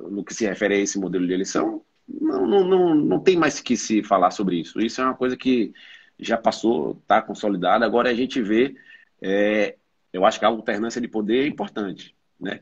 [0.09, 3.59] no que se refere a esse modelo de eleição, não, não, não, não tem mais
[3.59, 4.79] que se falar sobre isso.
[4.79, 5.73] Isso é uma coisa que
[6.19, 7.85] já passou, está consolidada.
[7.85, 8.75] Agora a gente vê,
[9.21, 9.75] é,
[10.13, 12.61] eu acho que a alternância de poder é importante, né?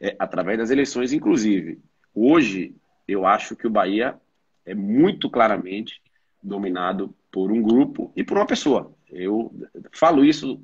[0.00, 1.78] É, através das eleições, inclusive.
[2.14, 2.74] Hoje,
[3.06, 4.18] eu acho que o Bahia
[4.70, 6.00] é muito claramente
[6.40, 8.94] dominado por um grupo e por uma pessoa.
[9.10, 9.52] Eu
[9.90, 10.62] falo isso,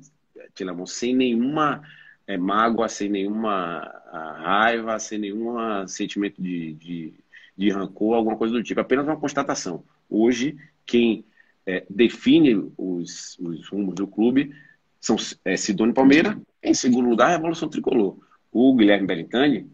[0.55, 1.83] Tilamon, sem nenhuma
[2.25, 3.79] é, mágoa, sem nenhuma
[4.11, 5.55] raiva, sem nenhum
[5.87, 7.13] sentimento de, de,
[7.57, 8.79] de, rancor, alguma coisa do tipo.
[8.79, 9.83] Apenas uma constatação.
[10.09, 11.25] Hoje, quem
[11.65, 14.55] é, define os, os rumos do clube
[15.01, 18.17] são é, Sidônio Palmeira, em segundo lugar, a Revolução Tricolor.
[18.51, 19.69] O Guilherme Belintani,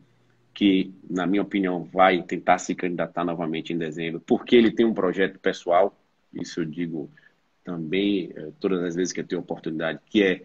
[0.53, 4.93] que, na minha opinião, vai tentar se candidatar novamente em dezembro, porque ele tem um
[4.93, 5.97] projeto pessoal,
[6.33, 7.09] isso eu digo
[7.63, 10.43] também eh, todas as vezes que eu tenho oportunidade, que é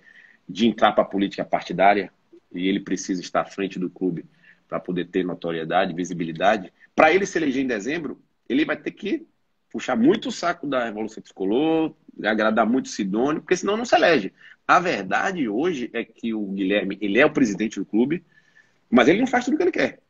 [0.48, 2.10] de entrar para a política partidária,
[2.52, 4.24] e ele precisa estar à frente do clube
[4.66, 6.72] para poder ter notoriedade, visibilidade.
[6.94, 8.18] Para ele se eleger em dezembro,
[8.48, 9.26] ele vai ter que
[9.70, 11.94] puxar muito o saco da Revolução Tricolor,
[12.24, 14.32] agradar muito Sidônio, porque senão não se elege.
[14.66, 18.24] A verdade hoje é que o Guilherme, ele é o presidente do clube,
[18.90, 20.00] mas ele não faz tudo o que ele quer.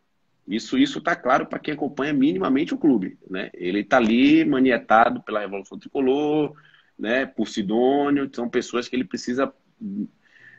[0.47, 3.19] Isso isso está claro para quem acompanha minimamente o clube.
[3.29, 3.51] Né?
[3.53, 6.55] Ele está ali manietado pela Revolução Tricolor,
[6.99, 9.53] né, por Sidônio, são pessoas que ele precisa,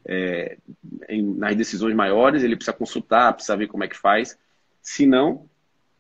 [0.06, 0.58] é,
[1.10, 4.38] em, nas decisões maiores, ele precisa consultar, precisa ver como é que faz.
[4.82, 5.50] Se não,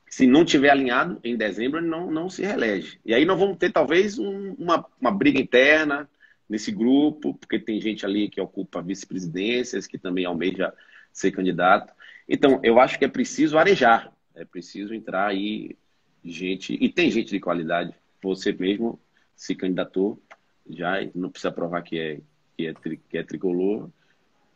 [0.07, 2.99] se não tiver alinhado em dezembro, ele não, não se reelege.
[3.05, 6.09] E aí nós vamos ter talvez um, uma, uma briga interna
[6.47, 10.73] nesse grupo, porque tem gente ali que ocupa vice-presidências, que também almeja
[11.11, 11.93] ser candidato.
[12.29, 15.75] Então, eu acho que é preciso arejar, é preciso entrar aí
[16.23, 17.93] gente, e tem gente de qualidade.
[18.21, 18.99] Você mesmo
[19.35, 20.21] se candidatou,
[20.69, 22.19] já não precisa provar que é,
[22.55, 23.89] que é, tri, que é tricolor,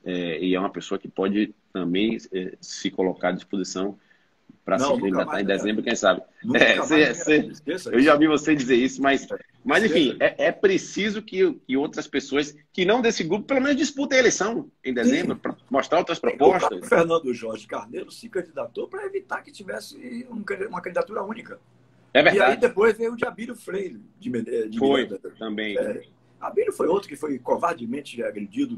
[0.06, 3.98] é, e é uma pessoa que pode também é, se colocar à disposição
[4.64, 6.22] para se candidatar em dezembro, quem sabe.
[6.56, 7.52] É, cê, cê,
[7.92, 9.28] eu já vi você dizer isso, mas
[9.64, 13.78] mas, enfim, é, é preciso que, que outras pessoas que não desse grupo, pelo menos
[13.78, 16.80] disputem a eleição em dezembro, para mostrar outras propostas.
[16.80, 20.28] O Fernando Jorge Carneiro se candidatou para evitar que tivesse
[20.68, 21.60] uma candidatura única.
[22.14, 22.52] É verdade.
[22.52, 24.30] E aí depois veio o de Abílio Freire, de,
[24.70, 25.32] de Foi, Miranda.
[25.40, 25.78] também.
[25.78, 26.04] É,
[26.42, 28.78] Abílio foi outro que foi covardemente agredido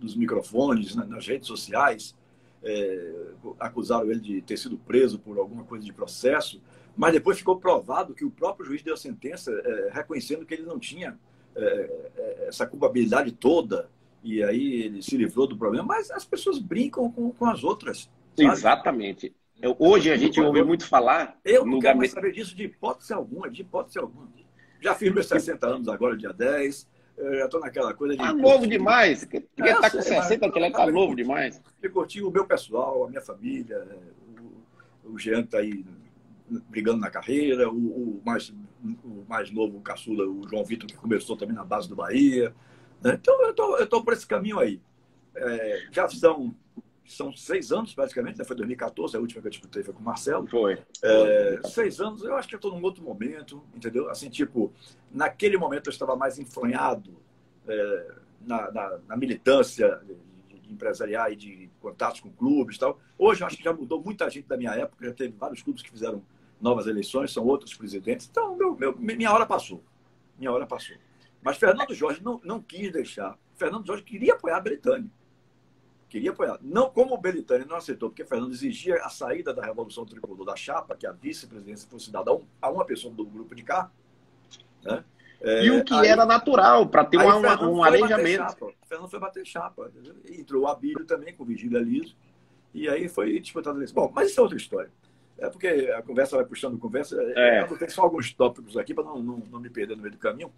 [0.00, 2.14] nos microfones, nas redes sociais.
[2.62, 3.12] É,
[3.58, 6.60] acusaram ele de ter sido preso por alguma coisa de processo.
[6.96, 10.64] Mas depois ficou provado que o próprio juiz deu a sentença é, reconhecendo que ele
[10.64, 11.18] não tinha
[11.54, 13.88] é, é, essa culpabilidade toda,
[14.22, 15.86] e aí ele se livrou do problema.
[15.86, 18.10] Mas as pessoas brincam com, com as outras.
[18.36, 18.50] Sabe?
[18.50, 19.34] Exatamente.
[19.62, 21.38] Eu, hoje a gente ouve muito falar.
[21.44, 24.28] Eu não quero mais saber disso de hipótese alguma, de hipótese alguma.
[24.80, 26.88] Já fiz meus 60 anos agora, dia 10.
[27.20, 28.22] Eu já estou naquela coisa de.
[28.22, 29.24] Tá novo demais.
[29.24, 31.60] Quem está é, com 60, aquele está novo demais.
[31.82, 33.86] Eu curti o meu pessoal, a minha família.
[35.04, 35.84] O, o Jean está aí
[36.68, 38.52] brigando na carreira, o, o, mais,
[39.04, 42.54] o mais novo, o caçula, o João Vitor, que começou também na base do Bahia.
[43.02, 43.18] Né?
[43.20, 44.80] Então, eu tô, estou por esse caminho aí.
[45.34, 46.54] É, já são,
[47.12, 48.44] são seis anos, praticamente, né?
[48.44, 50.46] foi 2014, a última que eu disputei foi com o Marcelo.
[50.46, 50.78] Foi.
[51.02, 54.08] É, seis anos, eu acho que eu estou num outro momento, entendeu?
[54.08, 54.72] Assim, tipo,
[55.10, 57.16] naquele momento eu estava mais enfronhado
[57.66, 60.00] é, na, na, na, militância
[60.48, 62.98] de, de empresarial e de contatos com clubes e tal.
[63.18, 65.82] Hoje eu acho que já mudou muita gente da minha época, já teve vários clubes
[65.82, 66.22] que fizeram
[66.60, 68.28] novas eleições, são outros presidentes.
[68.30, 69.82] Então, meu, meu, minha hora passou.
[70.38, 70.96] Minha hora passou.
[71.42, 73.38] Mas Fernando Jorge não, não quis deixar.
[73.56, 75.10] Fernando Jorge queria apoiar a Belitânia.
[76.10, 76.58] Queria apoiar.
[76.60, 80.56] Não como o Belitânia não aceitou, porque Fernando exigia a saída da Revolução Tricolor da
[80.56, 83.88] chapa, que a vice-presidência fosse dada a, um, a, uma pessoa do grupo de cá.
[84.82, 85.04] Né?
[85.40, 88.74] É, e o que aí, era natural, para ter uma, uma, um alejamento.
[88.88, 89.88] Fernando foi bater chapa.
[90.28, 92.16] Entrou o Abílio também, com o Vigília Liso.
[92.74, 93.94] E aí foi disputado isso.
[93.94, 94.90] Bom, mas isso é outra história.
[95.38, 97.16] É porque a conversa vai puxando conversa.
[97.36, 97.62] É.
[97.62, 100.18] Eu tenho só alguns tópicos aqui para não, não, não, me perder no meio do
[100.18, 100.52] caminho.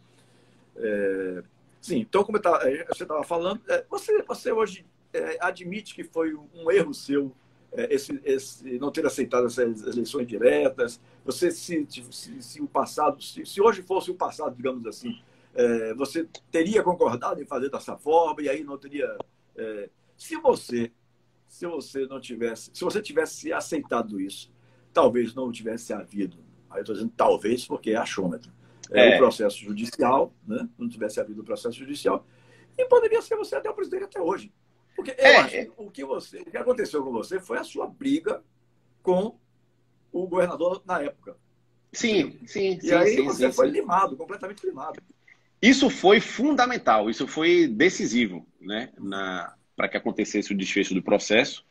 [0.77, 1.43] É,
[1.79, 6.05] sim, então, como tava, é, você estava falando, é, você, você hoje é, admite que
[6.05, 7.35] foi um erro seu
[7.73, 11.01] é, esse, esse, não ter aceitado essas eleições diretas?
[11.25, 15.19] Você, se, se, se o passado, se, se, hoje fosse o passado, digamos assim,
[15.97, 19.07] você teria concordado em fazer dessa forma e aí não teria.
[20.17, 20.91] se você
[21.53, 24.51] se você não tivesse, se você tivesse aceitado isso,
[24.91, 26.39] talvez não tivesse havido.
[26.71, 28.51] Aí eu estou dizendo talvez porque é achômetro.
[28.91, 29.15] É, é.
[29.15, 30.67] o processo judicial, né?
[30.79, 32.27] Não tivesse havido o processo judicial.
[32.77, 34.51] E poderia ser você até o presidente até hoje.
[34.95, 35.37] Porque eu é.
[35.37, 38.43] acho que o que, você, o que aconteceu com você foi a sua briga
[39.03, 39.37] com
[40.13, 41.37] o governador na época.
[41.93, 42.95] Sim, sim, e sim.
[42.95, 45.03] aí sim, você sim, foi limado, completamente limado.
[45.61, 48.91] Isso foi fundamental, isso foi decisivo, né?
[49.77, 51.65] Para que acontecesse o desfecho do processo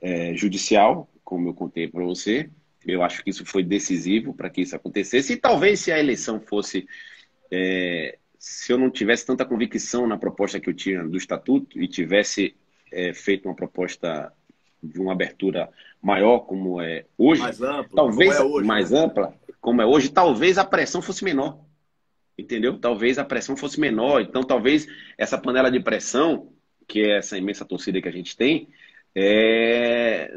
[0.00, 2.50] é, judicial, como eu contei para você.
[2.86, 5.34] Eu acho que isso foi decisivo para que isso acontecesse.
[5.34, 6.86] E talvez se a eleição fosse.
[7.50, 11.88] É, se eu não tivesse tanta convicção na proposta que eu tinha do estatuto e
[11.88, 12.54] tivesse
[12.92, 14.32] é, feito uma proposta
[14.82, 15.68] de uma abertura
[16.00, 19.00] maior, como é hoje, mais ampla, talvez é hoje, mais né?
[19.00, 21.58] ampla, como é hoje, talvez a pressão fosse menor.
[22.38, 22.78] Entendeu?
[22.78, 24.20] Talvez a pressão fosse menor.
[24.20, 24.86] Então, talvez
[25.18, 26.52] essa panela de pressão
[26.88, 28.68] que é essa imensa torcida que a gente tem,
[29.14, 30.34] é,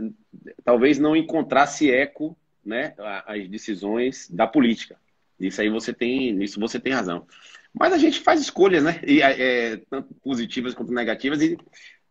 [0.65, 2.93] talvez não encontrasse eco né,
[3.25, 4.97] as decisões da política.
[5.39, 7.25] Isso aí você tem, isso você tem razão.
[7.73, 8.99] Mas a gente faz escolhas, né?
[9.05, 11.57] E, é, tanto positivas quanto negativas, e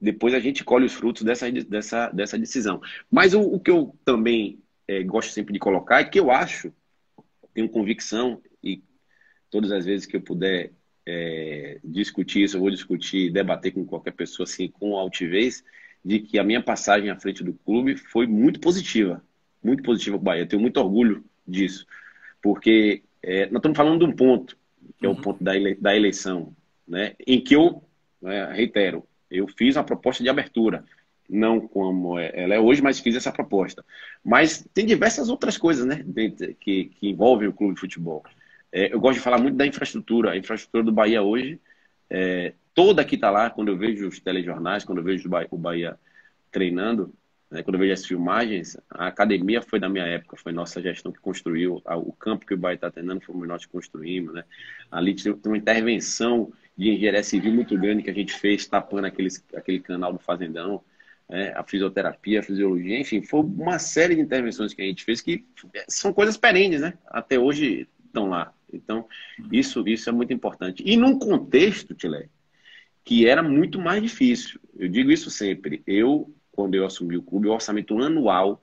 [0.00, 2.80] depois a gente colhe os frutos dessa, dessa, dessa decisão.
[3.10, 6.72] Mas o, o que eu também é, gosto sempre de colocar é que eu acho,
[7.52, 8.82] tenho convicção, e
[9.50, 10.72] todas as vezes que eu puder
[11.06, 15.62] é, discutir isso, eu vou discutir, debater com qualquer pessoa assim, com altivez,
[16.04, 19.22] de que a minha passagem à frente do clube foi muito positiva.
[19.62, 20.42] Muito positiva para o Bahia.
[20.42, 21.86] Eu tenho muito orgulho disso.
[22.40, 24.56] Porque é, nós estamos falando de um ponto,
[25.00, 25.20] que é o uhum.
[25.20, 26.54] ponto da, ele, da eleição,
[26.86, 27.82] né, em que eu,
[28.20, 30.84] né, reitero, eu fiz uma proposta de abertura.
[31.28, 33.84] Não como é, ela é hoje, mas fiz essa proposta.
[34.22, 36.04] Mas tem diversas outras coisas né,
[36.58, 38.24] que, que envolvem o clube de futebol.
[38.72, 40.32] É, eu gosto de falar muito da infraestrutura.
[40.32, 41.60] A infraestrutura do Bahia hoje,
[42.10, 45.96] é, toda que está lá, quando eu vejo os telejornais, quando eu vejo o Bahia
[46.50, 47.14] treinando,
[47.50, 51.10] né, quando eu vejo as filmagens, a academia foi da minha época, foi nossa gestão
[51.10, 54.34] que construiu, o campo que o Bahia está treinando foi nós que construímos.
[54.34, 54.44] Né?
[54.90, 59.44] Ali tem uma intervenção de engenharia civil muito grande que a gente fez, tapando aqueles,
[59.54, 60.82] aquele canal do Fazendão.
[61.32, 65.20] É, a fisioterapia, a fisiologia, enfim, foi uma série de intervenções que a gente fez
[65.20, 65.46] que
[65.86, 66.94] são coisas perenes, né?
[67.06, 68.52] Até hoje estão lá.
[68.72, 69.06] Então,
[69.52, 70.82] isso, isso é muito importante.
[70.84, 72.28] E num contexto, Tilé,
[73.04, 74.60] que era muito mais difícil.
[74.76, 75.82] Eu digo isso sempre.
[75.86, 78.62] Eu, quando eu assumi o clube, o orçamento anual,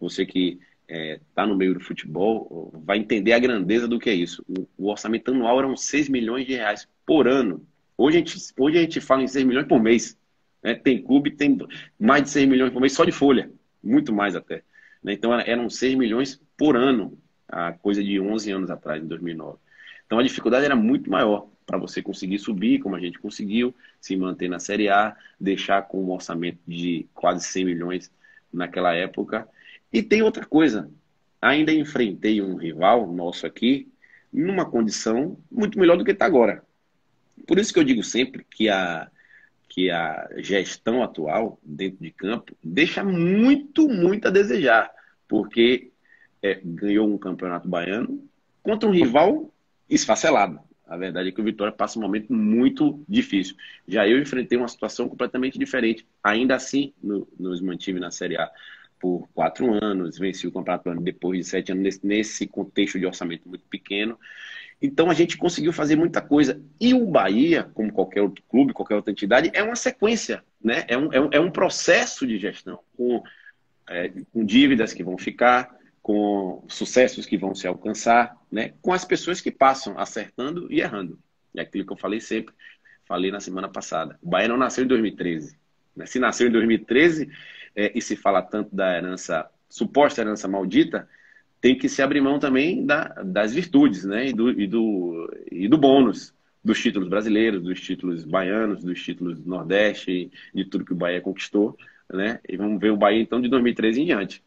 [0.00, 4.08] você que está é, tá no meio do futebol, vai entender a grandeza do que
[4.08, 4.42] é isso.
[4.48, 7.62] O, o, orçamento anual eram 6 milhões de reais por ano.
[7.98, 10.18] Hoje a gente, hoje a gente fala em 6 milhões por mês.
[10.62, 10.74] Né?
[10.74, 11.58] Tem clube tem
[12.00, 13.50] mais de 6 milhões por mês só de folha.
[13.82, 14.62] Muito mais até.
[15.02, 15.12] Né?
[15.12, 19.58] Então eram 6 milhões por ano há coisa de 11 anos atrás, em 2009.
[20.06, 24.16] Então a dificuldade era muito maior para você conseguir subir, como a gente conseguiu, se
[24.16, 28.10] manter na Série A, deixar com um orçamento de quase 100 milhões
[28.52, 29.48] naquela época.
[29.92, 30.90] E tem outra coisa,
[31.40, 33.88] ainda enfrentei um rival nosso aqui
[34.32, 36.62] numa condição muito melhor do que está agora.
[37.46, 39.08] Por isso que eu digo sempre que a,
[39.68, 44.90] que a gestão atual dentro de campo deixa muito, muito a desejar,
[45.28, 45.90] porque
[46.42, 48.22] é, ganhou um campeonato baiano
[48.62, 49.52] contra um rival
[49.88, 50.60] esfacelado.
[50.94, 53.56] A verdade é que o Vitória passa um momento muito difícil.
[53.86, 56.06] Já eu enfrentei uma situação completamente diferente.
[56.22, 58.48] Ainda assim, no, nos mantive na Série A
[59.00, 63.48] por quatro anos, venci o baiano depois de sete anos, nesse, nesse contexto de orçamento
[63.48, 64.18] muito pequeno.
[64.80, 66.62] Então a gente conseguiu fazer muita coisa.
[66.80, 70.84] E o Bahia, como qualquer outro clube, qualquer outra entidade, é uma sequência, né?
[70.86, 73.20] é, um, é, um, é um processo de gestão, com,
[73.88, 78.74] é, com dívidas que vão ficar, com sucessos que vão se alcançar, né?
[78.82, 81.18] com as pessoas que passam acertando e errando.
[81.56, 82.54] É aquilo que eu falei sempre,
[83.06, 84.18] falei na semana passada.
[84.22, 85.56] O Bahia não nasceu em 2013.
[85.96, 86.04] Né?
[86.04, 87.30] Se nasceu em 2013
[87.74, 91.08] é, e se fala tanto da herança, suposta herança maldita,
[91.58, 94.28] tem que se abrir mão também da, das virtudes né?
[94.28, 99.40] e, do, e, do, e do bônus dos títulos brasileiros, dos títulos baianos, dos títulos
[99.40, 101.78] do Nordeste, de tudo que o Bahia conquistou.
[102.12, 102.40] Né?
[102.46, 104.44] E vamos ver o Bahia então de 2013 em diante.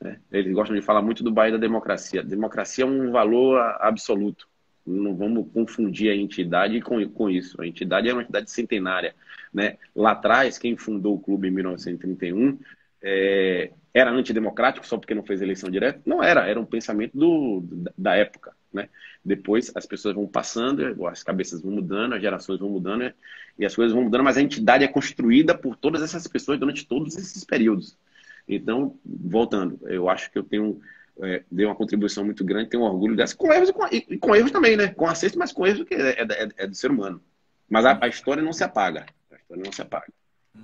[0.00, 0.18] Né?
[0.32, 2.22] Eles gostam de falar muito do Bahia da democracia.
[2.22, 4.48] democracia é um valor absoluto.
[4.86, 7.60] Não vamos confundir a entidade com, com isso.
[7.60, 9.14] A entidade é uma entidade centenária.
[9.52, 9.76] Né?
[9.94, 12.58] Lá atrás, quem fundou o clube em 1931
[13.02, 16.00] é, era antidemocrático só porque não fez eleição direta?
[16.06, 17.62] Não era, era um pensamento do,
[17.96, 18.54] da época.
[18.72, 18.88] Né?
[19.24, 23.14] Depois as pessoas vão passando, as cabeças vão mudando, as gerações vão mudando né?
[23.58, 26.86] e as coisas vão mudando, mas a entidade é construída por todas essas pessoas durante
[26.86, 27.98] todos esses períodos.
[28.48, 30.80] Então, voltando, eu acho que eu tenho
[31.22, 34.34] é, dei uma contribuição muito grande, tenho orgulho dessa, com erros e com, e, com
[34.34, 34.88] erros também, né?
[34.88, 37.22] Com acerto, mas com erros que é, é, é, do ser humano.
[37.68, 39.06] Mas a, a, história não se apaga.
[39.30, 40.12] A história não se apaga.
[40.54, 40.62] Uhum.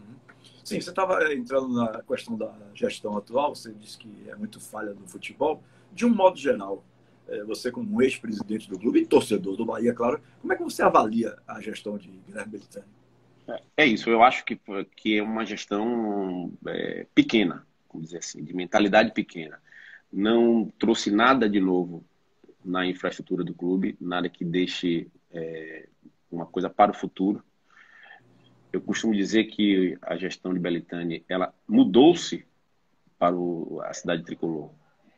[0.64, 4.95] Sim, você estava entrando na questão da gestão atual, você disse que é muito falha
[4.95, 5.62] no futebol.
[5.93, 6.83] De um modo geral,
[7.29, 10.83] é, você como ex-presidente do clube e torcedor do Bahia, claro, como é que você
[10.83, 12.61] avalia a gestão de Guilherme?
[13.49, 14.59] É, é isso, eu acho que,
[14.97, 19.61] que é uma gestão é, pequena, vamos dizer assim, de mentalidade pequena.
[20.12, 22.05] Não trouxe nada de novo
[22.64, 25.88] na infraestrutura do clube, nada que deixe é,
[26.30, 27.42] uma coisa para o futuro.
[28.72, 32.44] Eu costumo dizer que a gestão de Belitani ela mudou-se
[33.18, 34.70] para o, a cidade tricolor,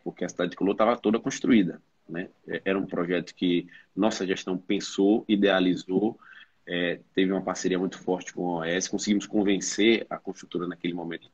[0.05, 1.81] porque a cidade tricolor estava toda construída.
[2.09, 2.29] Né?
[2.65, 6.19] Era um projeto que nossa gestão pensou, idealizou,
[6.69, 11.31] é, teve uma parceria muito forte com a OAS, conseguimos convencer a construtora naquele momento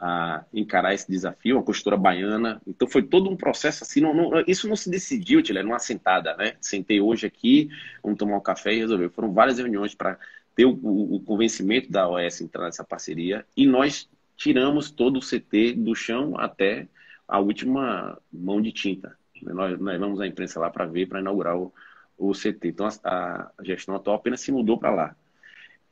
[0.00, 2.62] a encarar esse desafio, uma construtora baiana.
[2.66, 6.36] Então foi todo um processo assim, não, não, isso não se decidiu, Tilé, numa sentada,
[6.36, 6.54] né?
[6.60, 7.68] Sentei hoje aqui,
[8.02, 9.10] vamos tomar um café e resolver.
[9.10, 10.18] Foram várias reuniões para
[10.54, 15.20] ter o, o, o convencimento da OS entrar nessa parceria e nós tiramos todo o
[15.20, 16.88] CT do chão até
[17.26, 19.18] a última mão de tinta.
[19.42, 21.72] Nós, nós vamos à imprensa lá para ver, para inaugurar o,
[22.18, 22.68] o CT.
[22.68, 25.16] Então a, a, gestão atual apenas se mudou para lá.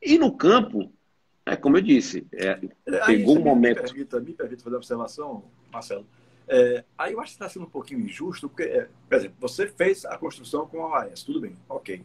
[0.02, 0.92] E no campo,
[1.44, 2.60] é como eu disse, é,
[3.06, 3.82] pegou um momento.
[3.82, 6.06] Me permita, me permita fazer uma observação, Marcelo.
[6.48, 9.66] É, aí eu acho que está sendo um pouquinho injusto, porque, é, por exemplo, você
[9.66, 12.04] fez a construção com a AES, tudo bem, ok.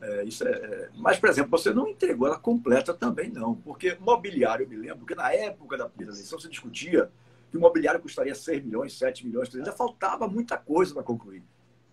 [0.00, 3.54] É, isso é, é, mas, por exemplo, você não entregou ela completa também, não.
[3.54, 7.10] Porque mobiliário, eu me lembro que na época da eleição se discutia
[7.50, 11.42] que o mobiliário custaria 6 milhões, 7 milhões, ainda faltava muita coisa para concluir.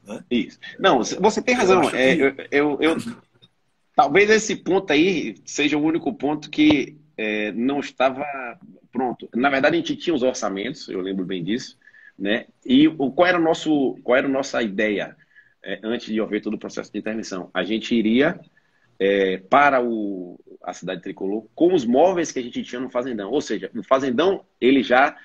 [0.03, 0.23] Né?
[0.29, 0.59] Isso.
[0.79, 1.83] Não, você tem razão.
[1.83, 2.97] Eu, é, eu, eu, eu,
[3.95, 8.25] talvez esse ponto aí seja o único ponto que é, não estava
[8.91, 9.29] pronto.
[9.35, 11.77] Na verdade, a gente tinha os orçamentos, eu lembro bem disso,
[12.17, 12.45] né?
[12.65, 15.15] E o, qual era o nosso, qual era a nossa ideia?
[15.63, 17.49] é, antes de haver todo o processo de intervenção.
[17.53, 18.39] A gente iria
[18.99, 23.31] é, para o, a cidade tricolor com os móveis que a gente tinha no Fazendão.
[23.31, 25.15] Ou seja, o Fazendão ele já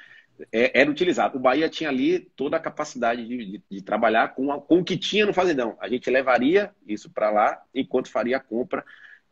[0.53, 1.37] é, era utilizado.
[1.37, 4.85] O Bahia tinha ali toda a capacidade de, de, de trabalhar com, a, com o
[4.85, 5.77] que tinha no Fazendão.
[5.81, 8.85] A gente levaria isso para lá enquanto faria a compra.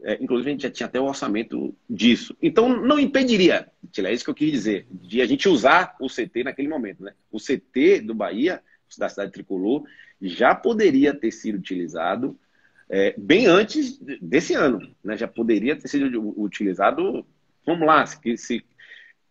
[0.03, 2.37] É, inclusive, a gente já tinha até o orçamento disso.
[2.43, 6.45] Então, não impediria, é isso que eu quis dizer, de a gente usar o CT
[6.45, 7.03] naquele momento.
[7.03, 7.15] Né?
[7.31, 8.63] O CT do Bahia,
[8.99, 9.85] da cidade tricolor,
[10.21, 12.39] já poderia ter sido utilizado
[12.89, 14.81] é, bem antes desse ano.
[15.03, 15.17] Né?
[15.17, 17.25] Já poderia ter sido utilizado,
[17.65, 18.65] vamos lá, se, se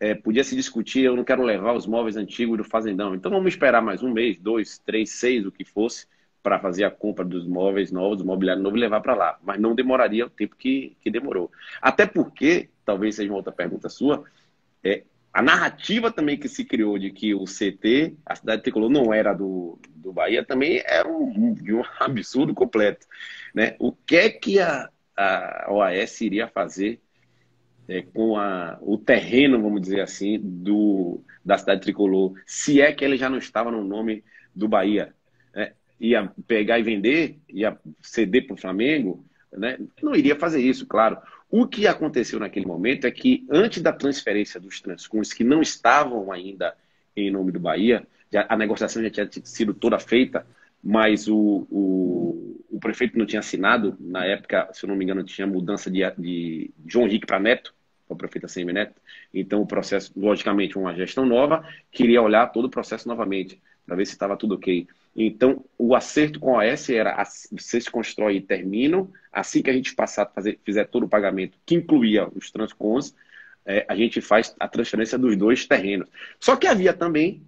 [0.04, 3.16] é, podia se discutir, eu não quero levar os móveis antigos do fazendão.
[3.16, 6.08] Então vamos esperar mais um mês, dois, três, seis, o que fosse,
[6.42, 9.40] para fazer a compra dos móveis novos, do mobiliário novo e levar para lá.
[9.42, 11.50] Mas não demoraria o tempo que, que demorou.
[11.82, 14.26] Até porque, talvez seja uma outra pergunta sua,
[14.84, 19.14] é, a narrativa também que se criou de que o CT, a cidade tricolor, não
[19.14, 23.08] era do, do Bahia, também era um, de um absurdo completo.
[23.56, 23.78] Né?
[23.80, 27.00] O que é que a, a OAS iria fazer
[27.88, 33.04] é, com a, o terreno, vamos dizer assim, do, da cidade tricolor, se é que
[33.04, 34.24] ele já não estava no nome
[34.56, 35.14] do Bahia?
[35.54, 35.74] Né?
[36.00, 39.26] Ia pegar e vender, ia ceder para o Flamengo?
[39.52, 39.78] Né?
[40.02, 41.18] Não iria fazer isso, claro.
[41.50, 46.32] O que aconteceu naquele momento é que, antes da transferência dos transcons, que não estavam
[46.32, 46.76] ainda
[47.16, 50.48] em nome do Bahia, já, a negociação já tinha sido toda feita,
[50.84, 53.96] mas o, o, o, prefeito não tinha assinado.
[54.00, 57.74] Na época, se eu não me engano, tinha mudança de, de João Henrique para Neto,
[58.08, 59.02] para o prefeito ACM Neto.
[59.34, 64.06] Então, o processo, logicamente, uma gestão nova, queria olhar todo o processo novamente, para ver
[64.06, 64.88] se estava tudo ok.
[65.16, 69.10] Então, o acerto com a OS era vocês constroem e terminam.
[69.32, 73.16] Assim que a gente passar fazer, fizer todo o pagamento, que incluía os transcons,
[73.66, 76.08] é, a gente faz a transferência dos dois terrenos.
[76.40, 77.42] Só que havia também,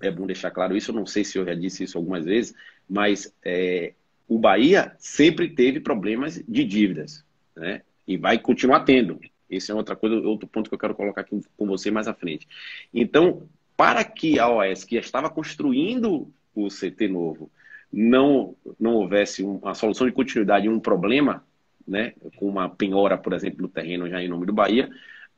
[0.00, 2.54] é bom deixar claro isso, eu não sei se eu já disse isso algumas vezes,
[2.88, 3.92] mas é,
[4.28, 7.24] o Bahia sempre teve problemas de dívidas,
[7.56, 7.82] né?
[8.06, 9.20] E vai continuar tendo.
[9.48, 12.14] Esse é outra coisa, outro ponto que eu quero colocar aqui com você mais à
[12.14, 12.46] frente.
[12.94, 17.50] Então, para que a OS, que estava construindo o CT novo
[17.92, 21.44] não, não houvesse uma solução de continuidade um problema,
[21.86, 24.88] né, com uma penhora, por exemplo, no terreno já em nome do Bahia,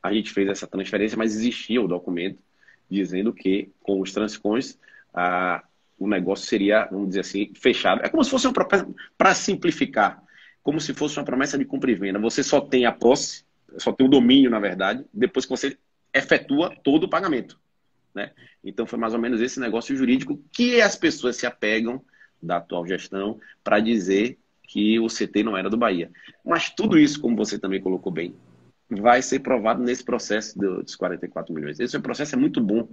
[0.03, 2.43] a gente fez essa transferência, mas existia o documento
[2.93, 4.78] dizendo que com os transcons
[5.12, 5.64] a,
[5.99, 8.03] o negócio seria, vamos dizer assim, fechado.
[8.05, 10.22] É como se fosse uma promessa, para simplificar,
[10.62, 12.18] como se fosse uma promessa de compra e venda.
[12.18, 13.45] Você só tem a posse,
[13.78, 15.76] só tem o domínio, na verdade, depois que você
[16.14, 17.59] efetua todo o pagamento.
[18.14, 18.30] Né?
[18.62, 22.05] Então foi mais ou menos esse negócio jurídico que as pessoas se apegam
[22.43, 26.11] da atual gestão para dizer que o CT não era do Bahia.
[26.45, 28.34] Mas tudo isso, como você também colocou bem,
[29.01, 31.80] vai ser provado nesse processo dos 44 milhões.
[31.80, 32.88] Esse processo é muito bom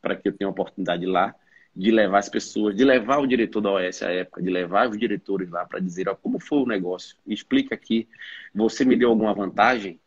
[0.00, 1.34] para que eu tenha a oportunidade lá
[1.74, 4.98] de levar as pessoas, de levar o diretor da OS à época, de levar os
[4.98, 7.16] diretores lá para dizer ó, como foi o negócio.
[7.26, 8.08] Explica aqui,
[8.54, 10.00] você me deu alguma vantagem?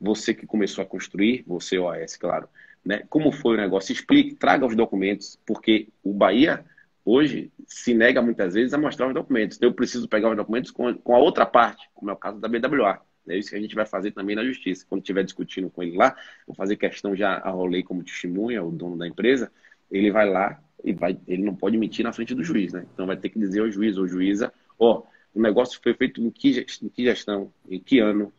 [0.00, 2.48] você que começou a construir, você OAS, claro,
[2.84, 3.02] né?
[3.08, 3.92] Como foi o negócio?
[3.92, 6.64] Explique, traga os documentos, porque o Bahia
[7.04, 9.56] hoje se nega muitas vezes a mostrar os documentos.
[9.56, 12.40] Então, eu preciso pegar os documentos com, com a outra parte, como é o caso
[12.40, 13.00] da BWA.
[13.28, 14.86] É isso que a gente vai fazer também na justiça.
[14.88, 16.16] Quando estiver discutindo com ele lá,
[16.46, 19.50] vou fazer questão, já arrolei como testemunha, o dono da empresa,
[19.90, 22.86] ele vai lá e vai, ele não pode mentir na frente do juiz, né?
[22.92, 26.20] Então vai ter que dizer ao juiz ou juíza, ó, oh, o negócio foi feito
[26.20, 28.32] em que, em que gestão, em que ano,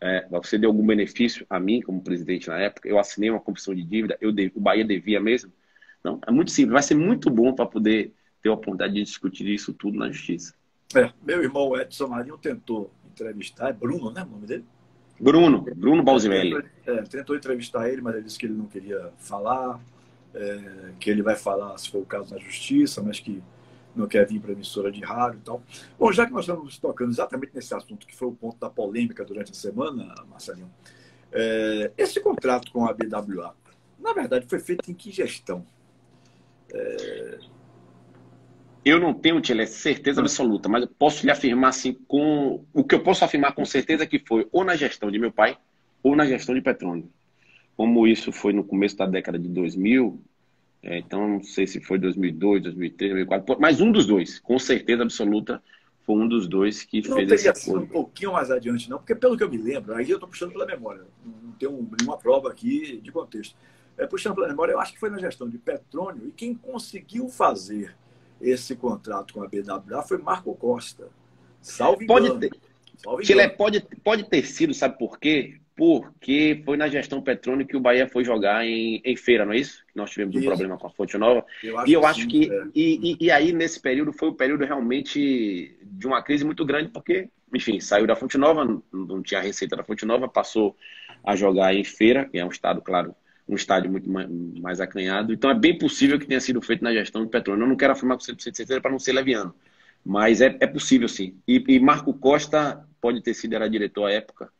[0.00, 3.74] é, você deu algum benefício a mim como presidente na época, eu assinei uma confissão
[3.74, 5.52] de dívida, eu o Bahia devia mesmo.
[6.02, 9.48] Não, é muito simples, vai ser muito bom para poder ter a oportunidade de discutir
[9.48, 10.54] isso tudo na justiça.
[10.94, 14.64] É, meu irmão Edson Marinho tentou entrevistar, é Bruno, né, o nome dele?
[15.18, 16.64] Bruno, Bruno Balzimelli.
[16.84, 19.80] É, tentou entrevistar ele, mas ele disse que ele não queria falar,
[20.34, 23.42] é, que ele vai falar, se for o caso, na justiça, mas que
[23.94, 25.62] não quer vir para a emissora de rádio e tal.
[25.98, 29.24] Bom, já que nós estamos tocando exatamente nesse assunto, que foi o ponto da polêmica
[29.24, 30.70] durante a semana, Marcelinho,
[31.30, 33.54] é, esse contrato com a BWA,
[34.00, 35.64] na verdade, foi feito em que gestão?
[36.72, 37.38] É,
[38.84, 42.64] eu não tenho, certeza absoluta, mas eu posso lhe afirmar assim, com.
[42.72, 45.32] O que eu posso afirmar com certeza é que foi ou na gestão de meu
[45.32, 45.56] pai,
[46.02, 47.08] ou na gestão de Petrônio.
[47.76, 50.20] Como isso foi no começo da década de 2000,
[50.82, 55.02] é, então não sei se foi 2002, 2003, 2004, mas um dos dois, com certeza
[55.02, 55.62] absoluta,
[56.02, 57.84] foi um dos dois que não fez esse acordo.
[57.84, 60.52] um pouquinho mais adiante, não, porque pelo que eu me lembro, aí eu estou puxando
[60.52, 63.56] pela memória, não tenho nenhuma prova aqui de contexto.
[63.96, 67.30] É, puxando pela memória, eu acho que foi na gestão de Petrônio, e quem conseguiu
[67.30, 67.96] fazer
[68.50, 71.08] esse contrato com a BWA foi Marco Costa.
[71.60, 72.40] Salve pode engano.
[72.40, 72.52] ter.
[72.96, 75.58] Salve Chile, pode, pode ter sido, sabe por quê?
[75.76, 79.58] Porque foi na gestão Petrônio que o Bahia foi jogar em, em feira, não é
[79.58, 79.84] isso?
[79.88, 80.44] Que nós tivemos isso.
[80.44, 81.44] um problema com a Fonte Nova.
[81.62, 82.52] Eu e eu acho que.
[82.52, 82.64] É.
[82.74, 86.90] E, e, e, aí, nesse período, foi o período realmente de uma crise muito grande,
[86.90, 90.76] porque, enfim, saiu da Fonte Nova, não tinha receita da Fonte Nova, passou
[91.24, 93.14] a jogar em feira, que é um estado, claro,
[93.48, 94.28] um estádio muito mais,
[94.60, 95.32] mais acanhado.
[95.32, 97.62] Então é bem possível que tenha sido feito na gestão do Petróleo.
[97.62, 99.54] Eu não quero afirmar com 100% de certeza para não ser leviano,
[100.04, 101.36] mas é, é possível sim.
[101.46, 104.50] E, e, Marco Costa pode ter sido, era diretor à época.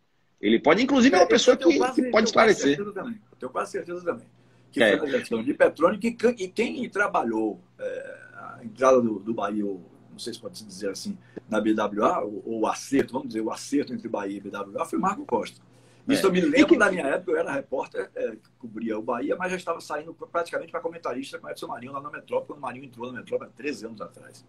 [0.41, 2.79] Ele pode, inclusive, é uma pessoa que, quase, que pode esclarecer.
[2.79, 2.93] Eu
[3.39, 4.27] tenho quase certeza também.
[4.71, 4.99] Que é.
[4.99, 9.65] foi na gestão de Petróleo que, e quem trabalhou é, a entrada do, do Bahia,
[9.65, 11.17] não sei se pode se dizer assim,
[11.49, 15.25] na BWA, ou o acerto, vamos dizer, o acerto entre Bahia e BWA foi Marco
[15.25, 15.61] Costa.
[16.09, 16.29] Isso é.
[16.29, 16.79] eu me lembro que...
[16.79, 20.13] da minha época, eu era repórter é, que cobria o Bahia, mas já estava saindo
[20.15, 23.19] praticamente para comentarista com o Edson Marinho lá na Metrópole, quando o Marinho entrou na
[23.21, 24.45] Metrópole há 13 anos atrás.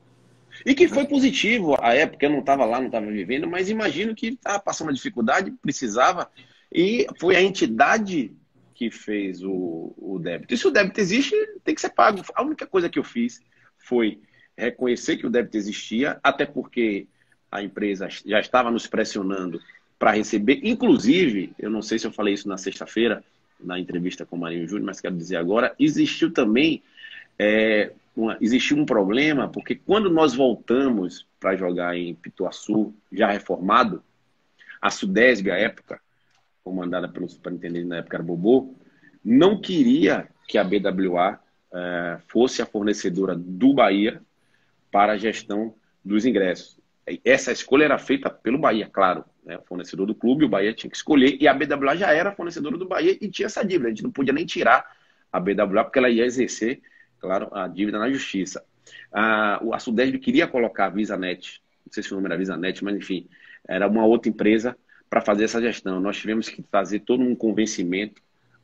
[0.66, 4.16] E que foi positivo a época, eu não estava lá, não estava vivendo, mas imagino
[4.16, 6.30] que estava passando uma dificuldade, precisava,
[6.72, 8.36] e foi a entidade
[8.74, 10.54] que fez o, o débito.
[10.54, 12.22] E se o débito existe, tem que ser pago.
[12.34, 13.42] A única coisa que eu fiz
[13.78, 14.22] foi
[14.58, 17.08] reconhecer que o débito existia, até porque
[17.52, 19.62] a empresa já estava nos pressionando
[19.98, 20.60] para receber.
[20.64, 23.24] Inclusive, eu não sei se eu falei isso na sexta-feira,
[23.60, 26.84] na entrevista com o Marinho Júnior, mas quero dizer agora, existiu também
[27.40, 34.04] é, uma, existiu um problema, porque quando nós voltamos para jogar em Pituaçu, já reformado,
[34.82, 36.00] a Sudesb, à época,
[36.64, 38.74] comandada pelo superintendente na época era Bobô,
[39.24, 41.40] não queria que a BWA
[41.74, 44.22] é, fosse a fornecedora do Bahia
[44.92, 45.74] para a gestão
[46.04, 46.80] dos ingressos.
[47.24, 50.98] Essa escolha era feita pelo Bahia, claro, né, fornecedor do clube, o Bahia tinha que
[50.98, 53.88] escolher, e a BWA já era fornecedora do Bahia e tinha essa dívida.
[53.88, 54.86] A gente não podia nem tirar
[55.32, 56.82] a BWA, porque ela ia exercer,
[57.20, 58.64] claro, a dívida na justiça.
[59.12, 62.96] A, a Sudesb queria colocar a VisaNet, não sei se o nome era VisaNet, mas
[62.96, 63.28] enfim,
[63.68, 64.76] era uma outra empresa
[65.10, 66.00] para fazer essa gestão.
[66.00, 68.22] Nós tivemos que fazer todo um convencimento,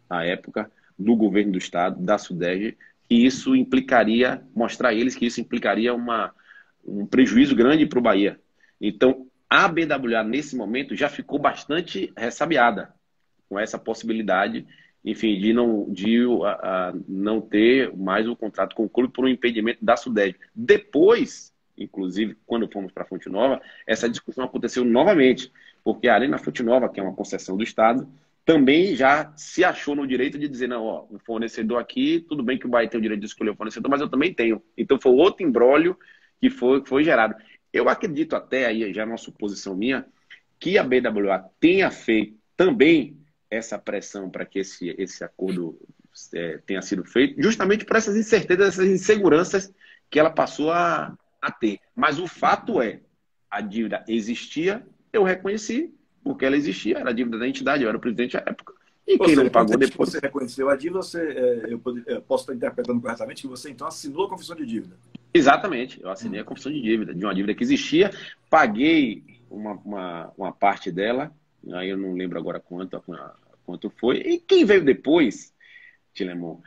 [0.09, 2.77] à época, do governo do estado, da Sudesb,
[3.07, 6.33] que isso implicaria, mostrar a eles que isso implicaria uma,
[6.83, 8.39] um prejuízo grande para o Bahia.
[8.79, 12.93] Então, a BWA, nesse momento, já ficou bastante ressabiada
[13.49, 14.65] com essa possibilidade,
[15.03, 16.19] enfim, de não, de,
[17.05, 20.39] não ter mais o contrato com o clube por um impedimento da Sudeste.
[20.55, 25.51] Depois, inclusive, quando fomos para a Fonte Nova, essa discussão aconteceu novamente,
[25.83, 28.07] porque a Arena Fonte Nova, que é uma concessão do Estado,
[28.45, 32.57] também já se achou no direito de dizer, não, ó, o fornecedor aqui, tudo bem
[32.57, 34.63] que o Bahia tem o direito de escolher o fornecedor, mas eu também tenho.
[34.77, 35.97] Então foi outro embrólio
[36.39, 37.35] que foi, que foi gerado.
[37.73, 40.05] Eu acredito até, aí já é uma suposição minha,
[40.59, 43.17] que a BWA tenha feito também
[43.49, 45.79] essa pressão para que esse, esse acordo
[46.33, 49.73] é, tenha sido feito, justamente por essas incertezas, essas inseguranças
[50.09, 51.79] que ela passou a, a ter.
[51.95, 52.99] Mas o fato é,
[53.49, 55.93] a dívida existia, eu reconheci,
[56.23, 58.73] porque ela existia, era a dívida da entidade, eu era o presidente à época.
[59.07, 60.09] E quem seja, não pagou depois.
[60.09, 63.87] Você reconheceu a dívida, você, é, eu, eu posso estar interpretando corretamente que você então
[63.87, 64.95] assinou a confissão de dívida.
[65.33, 68.11] Exatamente, eu assinei a confissão de dívida, de uma dívida que existia,
[68.49, 71.31] paguei uma, uma, uma parte dela,
[71.73, 73.01] aí eu não lembro agora quanto,
[73.65, 74.17] quanto foi.
[74.17, 75.53] E quem veio depois,
[76.13, 76.59] Tilemon,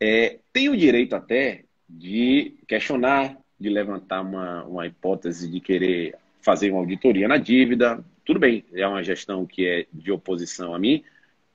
[0.00, 6.70] é, tem o direito até de questionar, de levantar uma, uma hipótese de querer fazer
[6.70, 8.04] uma auditoria na dívida.
[8.24, 11.02] Tudo bem, é uma gestão que é de oposição a mim,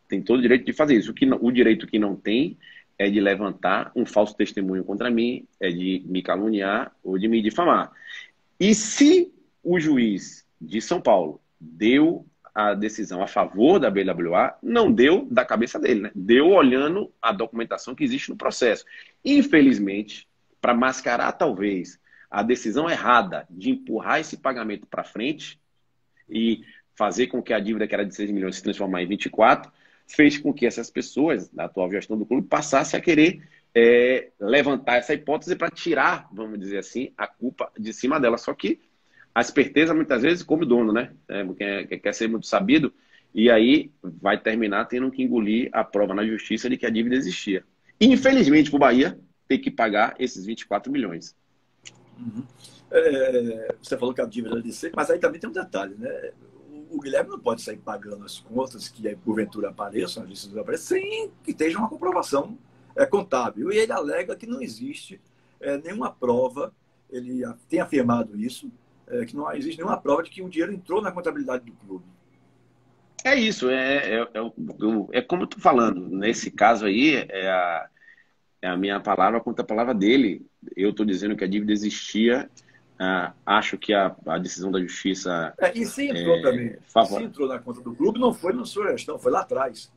[0.07, 1.11] tem todo o direito de fazer isso.
[1.11, 2.57] O, que, o direito que não tem
[3.03, 7.41] é de levantar um falso testemunho contra mim, é de me caluniar ou de me
[7.41, 7.91] difamar.
[8.57, 9.29] E se
[9.61, 12.25] o juiz de São Paulo deu
[12.55, 16.11] a decisão a favor da BWA, não deu da cabeça dele, né?
[16.15, 18.85] Deu olhando a documentação que existe no processo.
[19.25, 20.25] Infelizmente,
[20.61, 21.99] para mascarar talvez
[22.31, 25.59] a decisão errada de empurrar esse pagamento para frente
[26.29, 26.63] e
[26.95, 29.69] fazer com que a dívida que era de 6 milhões se transformar em 24,
[30.15, 33.41] fez com que essas pessoas, da atual gestão do clube, passassem a querer
[33.73, 38.37] é, levantar essa hipótese para tirar, vamos dizer assim, a culpa de cima dela.
[38.37, 38.79] Só que
[39.33, 41.11] a esperteza muitas vezes come dono, né?
[41.27, 42.93] É, quer, quer ser muito sabido
[43.33, 47.15] e aí vai terminar tendo que engolir a prova na justiça de que a dívida
[47.15, 47.63] existia.
[47.99, 51.35] Infelizmente, para o Bahia, tem que pagar esses 24 milhões.
[52.19, 52.43] Uhum.
[52.91, 55.95] É, você falou que a dívida é de ser, mas aí também tem um detalhe,
[55.95, 56.31] né?
[56.93, 61.31] O, Guilherme não pode sair pagando as contas que porventura apareçam, a justiça apareça, sem
[61.43, 62.57] que esteja uma comprovação
[62.95, 63.71] é, contábil.
[63.71, 65.19] E ele alega que não existe
[65.59, 66.73] é, nenhuma prova,
[67.09, 68.71] ele tem afirmado isso,
[69.07, 72.05] é, que não existe nenhuma prova de que o dinheiro entrou na contabilidade do clube.
[73.23, 76.09] É isso, é, é, é, é como eu estou falando.
[76.09, 77.89] Nesse caso aí, é a,
[78.61, 80.45] é a minha palavra contra a palavra dele.
[80.75, 82.49] Eu estou dizendo que a dívida existia.
[83.05, 85.53] Ah, acho que a, a, decisão da justiça.
[85.59, 86.75] É, e se entrou é, também.
[86.87, 87.19] Favor...
[87.19, 89.91] Se entrou na conta do clube, não foi na sua gestão, foi lá atrás.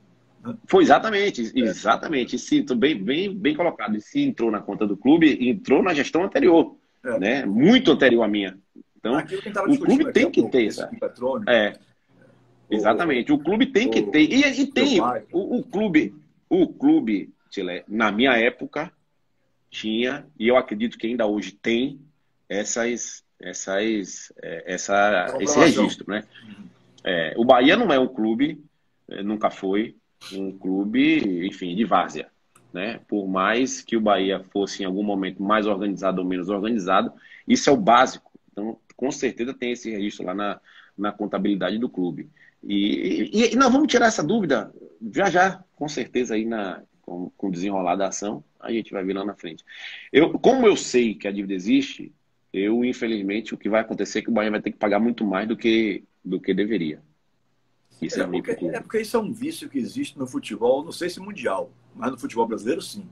[0.44, 0.56] Né?
[0.66, 2.36] Foi exatamente, exatamente.
[2.36, 3.96] Se, bem, bem, bem colocado.
[3.96, 6.76] E se entrou na conta do clube, entrou na gestão anterior.
[7.04, 7.18] É.
[7.20, 7.46] Né?
[7.46, 8.58] Muito anterior à minha.
[8.96, 9.16] Então,
[9.68, 10.90] o clube tem que ter essa.
[11.46, 11.78] É.
[12.68, 13.32] Exatamente.
[13.32, 14.28] O clube tem que ter.
[14.32, 15.00] E, e tem.
[15.30, 16.12] O, o, clube,
[16.50, 18.90] o clube, Chile, na minha época,
[19.70, 22.00] tinha, e eu acredito que ainda hoje tem,
[22.48, 26.24] essas, essas, é, essa, esse registro, né?
[27.04, 28.62] É, o Bahia não é um clube,
[29.08, 29.96] é, nunca foi
[30.32, 32.28] um clube, enfim, de várzea.
[32.72, 33.00] Né?
[33.06, 37.12] Por mais que o Bahia fosse em algum momento mais organizado ou menos organizado,
[37.46, 38.32] isso é o básico.
[38.50, 40.60] Então, com certeza tem esse registro lá na,
[40.98, 42.28] na contabilidade do clube.
[42.62, 44.72] E, e, e nós vamos tirar essa dúvida
[45.14, 49.04] já já, com certeza, aí na, com, com o desenrolar da ação, a gente vai
[49.04, 49.64] vir lá na frente.
[50.12, 52.12] Eu, como eu sei que a dívida existe,
[52.56, 55.24] eu, infelizmente, o que vai acontecer é que o Bahia vai ter que pagar muito
[55.24, 57.02] mais do que, do que deveria.
[58.00, 60.92] Isso é, é, porque, é porque isso é um vício que existe no futebol, não
[60.92, 63.06] sei se mundial, mas no futebol brasileiro, sim.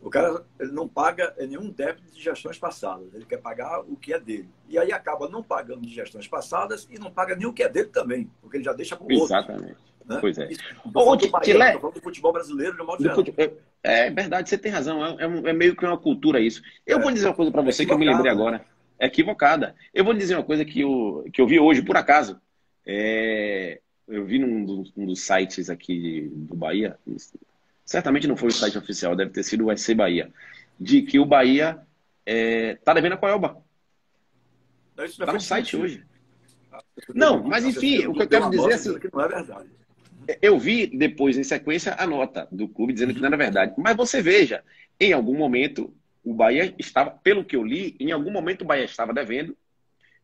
[0.00, 4.12] O cara ele não paga nenhum débito de gestões passadas, ele quer pagar o que
[4.12, 4.48] é dele.
[4.68, 7.68] E aí acaba não pagando de gestões passadas e não paga nem o que é
[7.68, 9.36] dele também, porque ele já deixa para o outro.
[9.36, 9.76] Exatamente.
[10.08, 10.18] Né?
[10.20, 10.48] Pois é.
[10.94, 13.34] Ou do, Bahia, do futebol brasileiro de modo.
[13.82, 15.04] É, é verdade, você tem razão.
[15.04, 16.62] É, é, é, meio que uma cultura isso.
[16.86, 17.02] Eu é.
[17.02, 18.64] vou dizer uma coisa para você que eu me lembrei agora.
[18.98, 19.76] É equivocada.
[19.92, 22.40] Eu vou dizer uma coisa que eu, que eu vi hoje, por acaso.
[22.86, 26.98] É, eu vi num dos, um dos sites aqui do Bahia,
[27.84, 30.32] certamente não foi o site oficial, deve ter sido o SC Bahia,
[30.80, 31.78] de que o Bahia
[32.24, 33.62] é, tá devendo a Coelba.
[34.98, 36.02] Está no site hoje.
[37.14, 38.98] Não, mas enfim, o que eu quero dizer é assim.
[39.12, 39.68] Não é verdade.
[40.42, 43.74] Eu vi depois, em sequência, a nota do clube dizendo que não era verdade.
[43.78, 44.62] Mas você veja,
[45.00, 48.84] em algum momento, o Bahia estava, pelo que eu li, em algum momento o Bahia
[48.84, 49.56] estava devendo.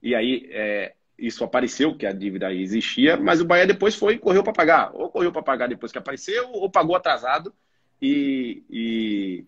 [0.02, 4.18] E aí é, isso apareceu, que a dívida existia, mas o Bahia depois foi e
[4.18, 4.90] correu para pagar.
[4.94, 7.54] Ou correu para pagar depois que apareceu, ou pagou atrasado
[8.02, 9.44] e, e,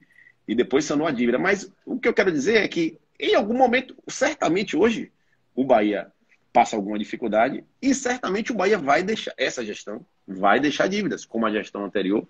[0.49, 1.39] e depois sanou a dívida.
[1.39, 5.13] Mas o que eu quero dizer é que, em algum momento, certamente hoje,
[5.55, 6.11] o Bahia
[6.51, 11.47] passa alguma dificuldade e certamente o Bahia vai deixar, essa gestão vai deixar dívidas, como
[11.47, 12.27] a gestão anterior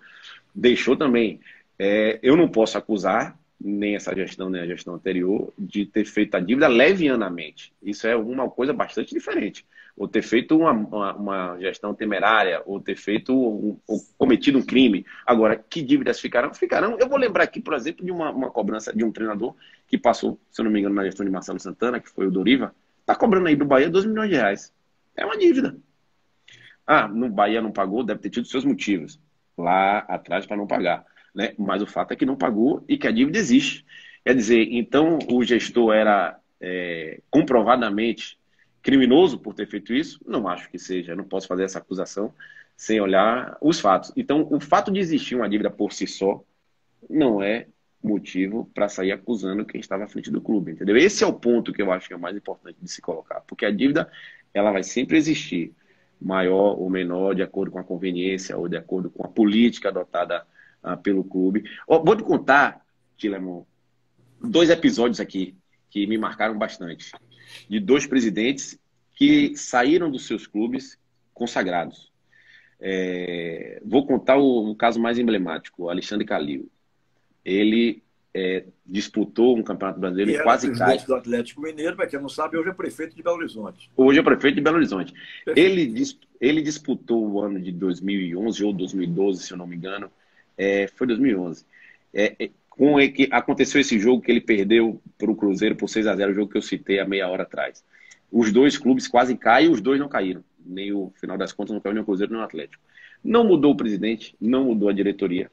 [0.53, 1.39] deixou também.
[1.77, 6.35] É, eu não posso acusar nem essa gestão, nem a gestão anterior, de ter feito
[6.35, 7.73] a dívida levianamente.
[7.81, 9.65] Isso é uma coisa bastante diferente.
[9.95, 14.61] Ou ter feito uma, uma, uma gestão temerária, ou ter feito, um, ou cometido um
[14.61, 15.03] crime.
[15.25, 16.53] Agora, que dívidas ficarão?
[16.53, 16.97] Ficarão.
[16.99, 19.55] Eu vou lembrar aqui, por exemplo, de uma, uma cobrança de um treinador
[19.87, 22.31] que passou, se eu não me engano, na gestão de Marcelo Santana, que foi o
[22.31, 24.71] Doriva, está cobrando aí do Bahia 2 milhões de reais.
[25.15, 25.75] É uma dívida.
[26.87, 29.19] Ah, no Bahia não pagou, deve ter tido seus motivos
[29.57, 31.05] lá atrás para não pagar
[31.37, 31.53] né?
[31.55, 33.85] mas o fato é que não pagou e que a dívida existe.
[34.25, 38.39] Quer dizer, então o gestor era é, comprovadamente
[38.81, 40.19] criminoso por ter feito isso?
[40.25, 42.33] Não acho que seja, não posso fazer essa acusação
[42.75, 44.11] sem olhar os fatos.
[44.15, 46.43] Então, o fato de existir uma dívida por si só
[47.07, 47.67] não é
[48.03, 50.97] motivo para sair acusando quem estava à frente do clube, entendeu?
[50.97, 53.41] Esse é o ponto que eu acho que é o mais importante de se colocar,
[53.41, 54.09] porque a dívida
[54.53, 55.73] ela vai sempre existir.
[56.19, 60.45] Maior ou menor, de acordo com a conveniência ou de acordo com a política adotada
[60.83, 61.63] uh, pelo clube.
[61.87, 63.63] Oh, vou te contar, Tilemon,
[64.41, 65.55] dois episódios aqui
[65.89, 67.11] que me marcaram bastante.
[67.69, 68.79] De dois presidentes
[69.15, 70.99] que saíram dos seus clubes
[71.33, 72.11] consagrados.
[72.79, 76.69] É, vou contar o, o, caso mais emblemático, Alexandre Calil.
[77.43, 78.03] Ele
[78.37, 80.99] é, disputou um campeonato brasileiro e quase cai.
[80.99, 83.89] do Atlético Mineiro, para quem não sabe, hoje é prefeito de Belo Horizonte.
[83.97, 85.11] Hoje é prefeito de Belo Horizonte.
[85.55, 85.91] Ele,
[86.39, 90.11] ele disputou o ano de 2011 ou 2012, se eu não me engano.
[90.55, 91.65] É, foi 2011.
[92.13, 96.05] É, é, com que aconteceu esse jogo que ele perdeu para o Cruzeiro por 6
[96.05, 97.83] a 0 o jogo que eu citei há meia hora atrás.
[98.31, 100.43] Os dois clubes quase caem e os dois não caíram.
[100.63, 102.83] Nem o final das contas não caiu nem o Cruzeiro nem o Atlético.
[103.23, 105.49] Não mudou o presidente, não mudou a diretoria.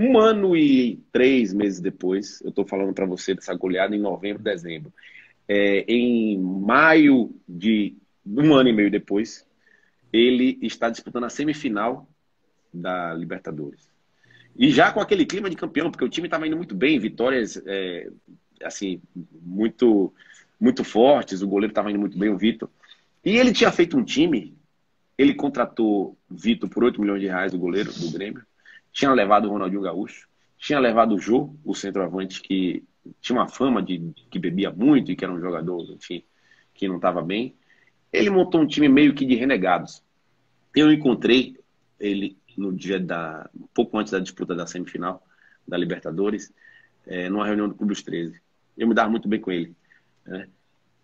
[0.00, 4.40] Um ano e três meses depois, eu estou falando para você dessa goleada em novembro,
[4.40, 4.92] dezembro.
[5.48, 9.44] É, em maio de um ano e meio depois,
[10.12, 12.08] ele está disputando a semifinal
[12.72, 13.90] da Libertadores.
[14.56, 17.60] E já com aquele clima de campeão, porque o time estava indo muito bem, vitórias
[17.66, 18.08] é,
[18.62, 19.02] assim
[19.42, 20.14] muito
[20.60, 22.70] muito fortes, o goleiro estava indo muito bem, o Vitor.
[23.24, 24.56] E ele tinha feito um time,
[25.16, 28.47] ele contratou Vitor por 8 milhões de reais, o goleiro do Grêmio
[28.98, 30.28] tinha levado o Ronaldinho Gaúcho,
[30.58, 32.82] tinha levado o Jô, o centroavante que
[33.20, 36.24] tinha uma fama de que bebia muito e que era um jogador, enfim,
[36.74, 37.54] que não estava bem.
[38.12, 40.02] Ele montou um time meio que de renegados.
[40.74, 41.56] Eu encontrei
[42.00, 43.48] ele no dia da.
[43.54, 45.24] Um pouco antes da disputa da semifinal
[45.66, 46.52] da Libertadores,
[47.06, 48.40] é, numa reunião do Clube dos 13.
[48.76, 49.76] Eu me dava muito bem com ele.
[50.26, 50.48] Né?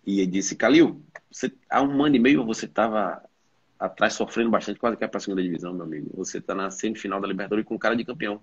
[0.05, 3.23] E ele disse: Calil, você, há um ano e meio você estava
[3.85, 6.11] atrás sofrendo bastante, quase que é para a segunda divisão, meu amigo.
[6.15, 8.41] Você está na semifinal da Libertadores com cara de campeão.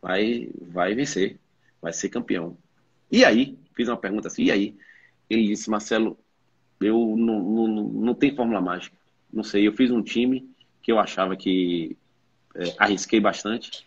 [0.00, 1.38] Vai, vai vencer,
[1.80, 2.56] vai ser campeão.
[3.10, 4.76] E aí, fiz uma pergunta assim, e aí?
[5.28, 6.18] Ele disse, Marcelo,
[6.80, 8.96] eu não, não, não tem fórmula mágica.
[9.32, 10.48] Não sei, eu fiz um time
[10.82, 11.96] que eu achava que
[12.54, 13.86] é, arrisquei bastante.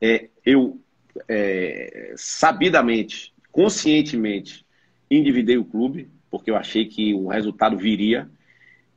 [0.00, 0.80] É, eu,
[1.28, 4.64] é, sabidamente, conscientemente,
[5.10, 8.30] endividei o clube, porque eu achei que o resultado viria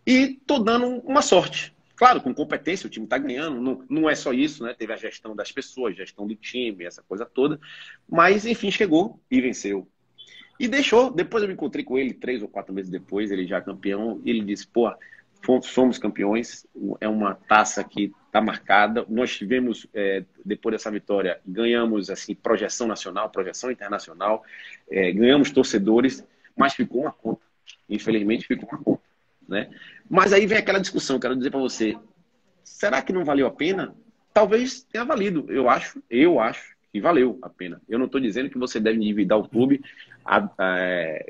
[0.06, 1.74] e tô dando uma sorte.
[1.96, 4.74] Claro, com competência, o time está ganhando, não, não é só isso, né?
[4.74, 7.60] Teve a gestão das pessoas, gestão do time, essa coisa toda.
[8.10, 9.88] Mas, enfim, chegou e venceu.
[10.60, 11.12] E deixou.
[11.12, 14.32] Depois eu me encontrei com ele três ou quatro meses depois, ele já campeão, e
[14.32, 14.92] ele disse: pô,
[15.62, 16.66] somos campeões,
[17.00, 19.06] é uma taça que está marcada.
[19.10, 24.44] Nós tivemos, é, depois dessa vitória, ganhamos assim projeção nacional, projeção internacional,
[24.90, 26.26] é, ganhamos torcedores,
[26.56, 27.42] mas ficou uma conta.
[27.90, 29.01] Infelizmente, ficou uma conta.
[29.52, 29.70] Né?
[30.10, 31.98] Mas aí vem aquela discussão, quero dizer para você,
[32.64, 33.94] será que não valeu a pena?
[34.34, 37.82] Talvez tenha valido, eu acho, eu acho que valeu a pena.
[37.90, 39.82] Eu não estou dizendo que você deve endividar o clube
[40.24, 41.26] a, a,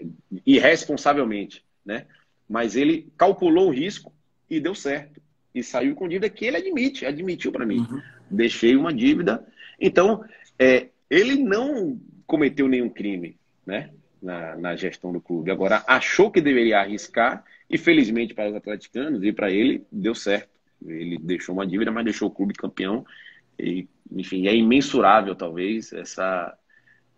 [0.45, 2.05] irresponsavelmente, né?
[2.47, 4.13] Mas ele calculou o risco
[4.47, 5.19] e deu certo.
[5.53, 7.79] E saiu com dívida que ele admite, admitiu para mim.
[7.79, 8.01] Uhum.
[8.29, 9.43] Deixei uma dívida.
[9.79, 10.23] Então,
[10.59, 13.89] é, ele não cometeu nenhum crime, né?
[14.21, 15.49] Na, na gestão do clube.
[15.49, 20.49] Agora, achou que deveria arriscar e felizmente para os atleticanos e para ele deu certo.
[20.85, 23.03] Ele deixou uma dívida, mas deixou o clube campeão.
[23.57, 26.55] E, enfim, é imensurável talvez essa,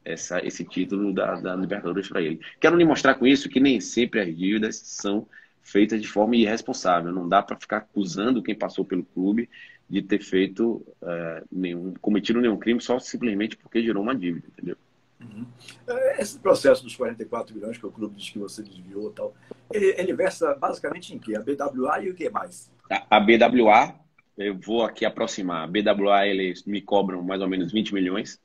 [0.04, 2.40] essa, esse título da, da Libertadores para ele.
[2.60, 5.28] Quero lhe mostrar com isso que nem sempre as dívidas são
[5.62, 7.12] feitas de forma irresponsável.
[7.12, 9.50] Não dá para ficar acusando quem passou pelo clube
[9.90, 14.78] de ter feito é, nenhum, cometido nenhum crime só simplesmente porque gerou uma dívida, entendeu?
[15.24, 15.46] Uhum.
[15.88, 19.34] É, esse processo dos 44 milhões que o clube diz que você desviou tal,
[19.72, 21.36] ele, ele versa basicamente em quê?
[21.36, 22.72] A BWA e o que mais?
[22.90, 23.96] A, a BWA,
[24.38, 25.64] eu vou aqui aproximar.
[25.64, 28.40] A BWA, eles me cobram mais ou menos 20 milhões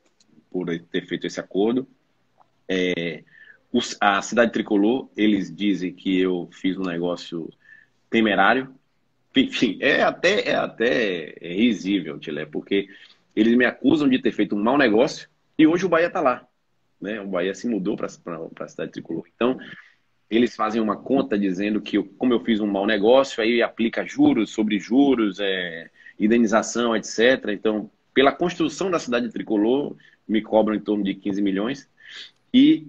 [0.49, 1.87] por ter feito esse acordo.
[2.67, 3.23] É,
[3.71, 7.51] os, a Cidade Tricolor, eles dizem que eu fiz um negócio
[8.09, 8.73] temerário.
[9.35, 12.89] Enfim, é até, é até risível, Tilé, porque
[13.35, 16.48] eles me acusam de ter feito um mau negócio e hoje o Bahia está lá
[17.01, 17.21] né?
[17.21, 19.25] O Bahia se mudou para a cidade tricolor.
[19.33, 19.57] Então,
[20.29, 24.51] eles fazem uma conta dizendo que, como eu fiz um mau negócio, aí aplica juros
[24.51, 25.89] sobre juros, é,
[26.19, 27.49] indenização, etc.
[27.49, 29.95] Então, pela construção da cidade tricolor,
[30.27, 31.89] me cobram em torno de 15 milhões.
[32.53, 32.87] E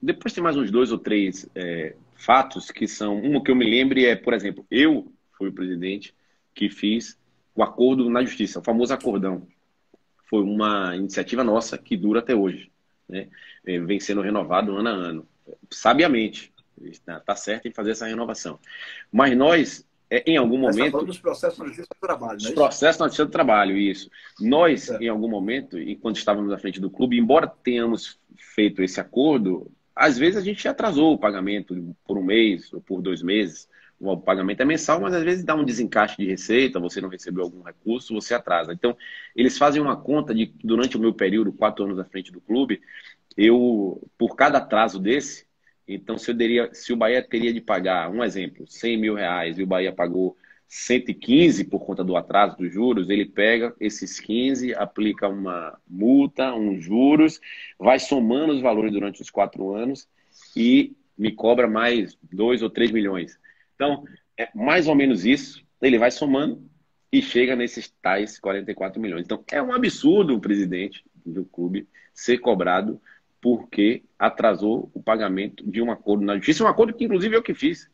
[0.00, 3.16] depois tem mais uns dois ou três é, fatos que são.
[3.16, 6.14] Um que eu me lembre é, por exemplo, eu fui o presidente
[6.54, 7.18] que fiz
[7.54, 9.46] o acordo na justiça, o famoso acordão.
[10.26, 12.70] Foi uma iniciativa nossa que dura até hoje
[13.08, 13.28] né?
[13.66, 15.28] É, vem sendo renovado ano a ano,
[15.70, 16.52] sabiamente.
[16.82, 18.58] Está tá certo em fazer essa renovação.
[19.10, 20.98] Mas nós, é, em algum tá momento.
[20.98, 24.10] Tá dos processos justiça do trabalho, Os é processos justiça do trabalho, isso.
[24.40, 24.98] Nós, é.
[24.98, 28.18] em algum momento, enquanto estávamos à frente do clube, embora tenhamos
[28.54, 33.02] feito esse acordo, às vezes a gente atrasou o pagamento por um mês ou por
[33.02, 33.68] dois meses,
[34.00, 37.42] o pagamento é mensal, mas às vezes dá um desencaixe de receita, você não recebeu
[37.42, 38.72] algum recurso, você atrasa.
[38.72, 38.96] Então,
[39.34, 42.40] eles fazem uma conta de que durante o meu período, quatro anos à frente do
[42.40, 42.80] clube,
[43.36, 45.46] eu, por cada atraso desse,
[45.86, 49.58] então se, eu teria, se o Bahia teria de pagar, um exemplo, 100 mil reais
[49.58, 50.36] e o Bahia pagou
[50.68, 56.84] 115 por conta do atraso dos juros, ele pega esses 15, aplica uma multa, uns
[56.84, 57.40] juros,
[57.78, 60.06] vai somando os valores durante os quatro anos
[60.54, 63.38] e me cobra mais 2 ou 3 milhões.
[63.78, 64.02] Então,
[64.36, 66.68] é mais ou menos isso, ele vai somando
[67.12, 69.24] e chega nesses tais 44 milhões.
[69.24, 73.00] Então, é um absurdo o presidente do clube ser cobrado
[73.40, 77.54] porque atrasou o pagamento de um acordo na justiça, um acordo que inclusive eu que
[77.54, 77.88] fiz.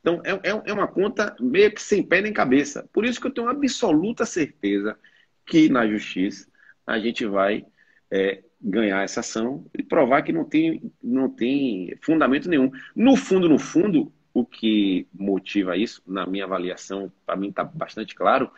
[0.00, 2.88] Então, é, é, é uma conta meio que sem pé nem cabeça.
[2.90, 4.98] Por isso que eu tenho absoluta certeza
[5.44, 6.48] que na justiça
[6.86, 7.66] a gente vai
[8.10, 12.70] é, ganhar essa ação e provar que não tem, não tem fundamento nenhum.
[12.96, 18.14] No fundo, no fundo, o que motiva isso, na minha avaliação, para mim está bastante
[18.14, 18.50] claro,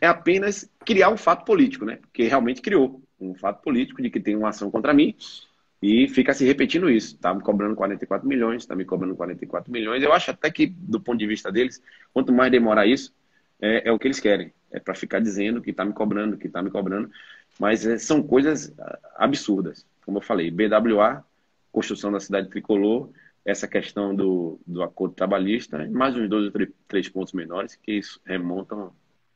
[0.00, 1.98] é apenas criar um fato político, né?
[2.12, 5.16] Que realmente criou um fato político de que tem uma ação contra mim
[5.80, 7.14] e fica se repetindo isso.
[7.14, 10.02] Está me cobrando 44 milhões, está me cobrando 44 milhões.
[10.02, 13.14] Eu acho até que, do ponto de vista deles, quanto mais demorar isso,
[13.60, 14.52] é, é o que eles querem.
[14.70, 17.10] É para ficar dizendo que está me cobrando, que está me cobrando.
[17.58, 19.86] Mas é, são coisas ah, absurdas.
[20.04, 21.24] Como eu falei, BWA,
[21.70, 23.10] construção da cidade tricolor,
[23.44, 27.92] essa questão do, do acordo trabalhista, mais uns dois ou três, três pontos menores que
[27.92, 28.92] isso remontam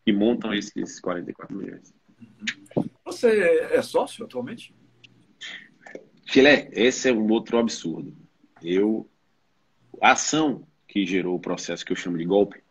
[0.07, 1.93] e montam esses 44 milhões.
[3.05, 3.41] Você
[3.71, 4.75] é sócio atualmente?
[6.27, 8.17] Filé, esse é um outro absurdo.
[8.63, 9.09] Eu,
[10.01, 12.63] a ação que gerou o processo que eu chamo de golpe,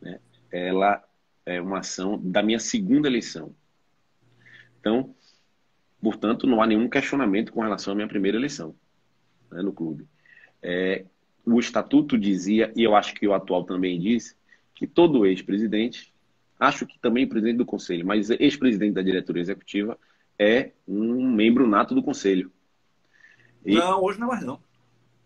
[0.00, 0.20] né,
[0.50, 1.02] ela
[1.44, 3.54] é uma ação da minha segunda eleição.
[4.78, 5.14] Então,
[6.00, 8.74] portanto, não há nenhum questionamento com relação à minha primeira eleição
[9.50, 10.06] né, no clube.
[10.62, 11.04] É,
[11.44, 14.36] o estatuto dizia, e eu acho que o atual também diz,
[14.74, 16.12] que todo ex-presidente,
[16.58, 19.98] acho que também presidente do conselho, mas ex-presidente da diretoria executiva,
[20.38, 22.50] é um membro nato do conselho.
[23.64, 23.74] E...
[23.74, 24.60] Não, hoje não é mais não.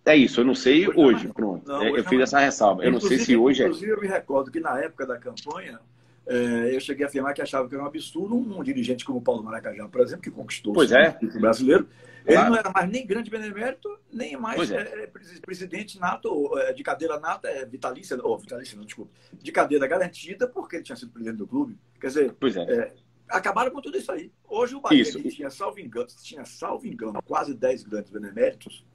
[0.07, 1.67] É isso, eu não sei hoje, hoje pronto.
[1.67, 2.85] Não, é, hoje eu fiz essa ressalva.
[2.85, 3.67] Eu não sei se hoje é.
[3.67, 5.81] Inclusive, eu me recordo que na época da campanha,
[6.27, 9.21] é, eu cheguei a afirmar que achava que era um absurdo um, um dirigente como
[9.21, 11.19] Paulo Maracajá, por exemplo, que conquistou pois o é.
[11.39, 11.89] brasileiro.
[12.27, 15.05] Ele não era mais nem grande benemérito, nem mais é.
[15.05, 15.11] É,
[15.43, 20.49] presidente nato, é, de cadeira nata, é, vitalícia, ou vitalícia, não, desculpa, de cadeira garantida,
[20.49, 21.77] porque ele tinha sido presidente do clube.
[22.01, 22.73] Quer dizer, é.
[22.73, 22.93] é
[23.29, 24.33] acabaram com tudo isso aí.
[24.49, 28.87] Hoje o Bahia tinha, salvo engano, tinha, salvo engano, quase 10 grandes beneméritos.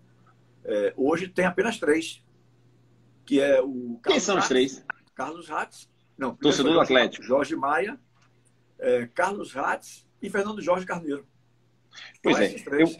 [0.63, 2.23] É, hoje tem apenas três.
[3.25, 4.85] Que é o Carlos Quem são Hatz, os três?
[5.13, 5.89] Carlos Hatz.
[6.19, 7.23] Não, Torcedor do Atlético.
[7.23, 7.97] Jorge Maia,
[8.77, 11.25] é, Carlos Hatz e Fernando Jorge Carneiro.
[12.21, 12.83] Pois então, é.
[12.83, 12.95] Eu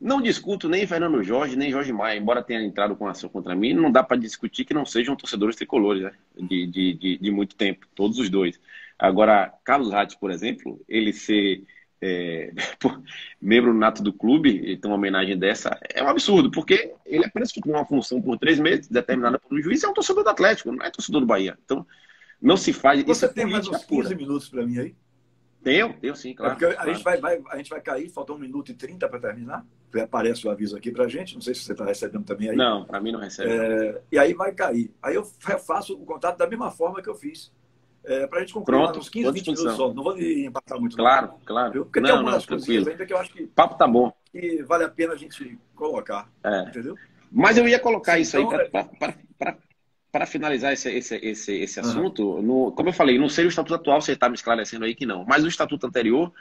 [0.00, 3.72] não discuto nem Fernando Jorge, nem Jorge Maia, embora tenha entrado com ação contra mim,
[3.72, 6.12] não dá para discutir que não sejam torcedores tricolores, né?
[6.36, 8.60] De, de, de, de muito tempo, todos os dois.
[8.98, 11.62] Agora, Carlos Ratz, por exemplo, ele ser
[12.02, 12.52] é,
[13.40, 17.52] membro nato do clube e ter uma homenagem dessa é um absurdo, porque ele apenas
[17.52, 20.30] ficou uma função por três meses, determinada por um juiz, e é um torcedor do
[20.30, 21.56] Atlético, não é torcedor do Bahia.
[21.64, 21.86] Então,
[22.40, 23.02] não se faz.
[23.04, 24.14] Você tem mais uns 15 pura.
[24.14, 24.96] minutos para mim aí?
[25.62, 26.64] Tenho, tenho sim, claro.
[26.64, 29.18] É a, gente vai, vai, a gente vai cair, falta um minuto e trinta para
[29.18, 29.66] terminar.
[30.00, 32.56] Aparece o aviso aqui para gente, não sei se você está recebendo também aí.
[32.56, 33.50] Não, para mim não recebe.
[33.50, 34.94] É, e aí vai cair.
[35.02, 37.52] Aí eu faço o contato da mesma forma que eu fiz
[38.04, 39.92] é, para a gente concluir Pronto, uns 15, 20 minutos só.
[39.92, 40.96] Não vou empatar muito.
[40.96, 41.40] Claro, não.
[41.44, 41.84] claro.
[41.84, 43.46] Porque não, tem algumas ainda que eu acho que.
[43.48, 44.12] Papo tá bom.
[44.30, 46.30] Que vale a pena a gente colocar.
[46.44, 46.60] É.
[46.68, 46.94] Entendeu?
[47.32, 49.58] Mas eu ia colocar isso então, aí para
[50.24, 52.34] é- finalizar esse, esse, esse, esse assunto.
[52.34, 52.42] Uhum.
[52.42, 55.06] No, como eu falei, não sei o estatuto atual, você está me esclarecendo aí que
[55.06, 55.24] não.
[55.24, 56.32] Mas o estatuto anterior.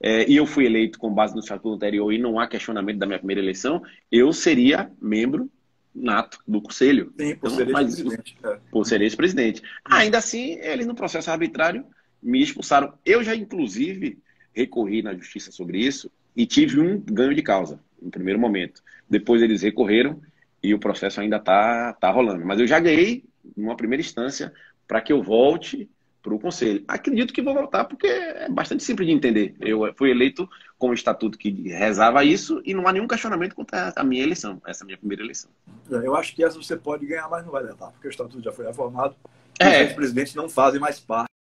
[0.00, 3.06] É, e eu fui eleito com base no estatuto anterior e não há questionamento da
[3.06, 3.80] minha primeira eleição,
[4.10, 5.48] eu seria membro
[5.94, 7.12] nato do conselho.
[7.18, 8.36] Sim, por então, ser ex-presidente.
[8.42, 8.58] É.
[8.70, 9.62] Por ser ex-presidente.
[9.84, 11.86] Ainda assim, eles no processo arbitrário
[12.22, 12.94] me expulsaram.
[13.04, 14.18] Eu já, inclusive,
[14.52, 18.82] recorri na justiça sobre isso e tive um ganho de causa no primeiro momento.
[19.08, 20.20] Depois eles recorreram
[20.64, 22.44] e o processo ainda está tá rolando.
[22.44, 23.22] Mas eu já ganhei,
[23.54, 24.52] numa primeira instância,
[24.88, 25.88] para que eu volte
[26.22, 26.82] para o Conselho.
[26.88, 29.54] Acredito que vou voltar, porque é bastante simples de entender.
[29.60, 30.48] Eu fui eleito
[30.78, 34.60] com o estatuto que rezava isso e não há nenhum questionamento contra a minha eleição,
[34.66, 35.50] essa é minha primeira eleição.
[35.90, 38.42] É, eu acho que essa você pode ganhar, mas não vai levar, porque o estatuto
[38.42, 39.14] já foi reformado
[39.60, 39.84] é.
[39.84, 41.28] os presidentes não fazem mais parte.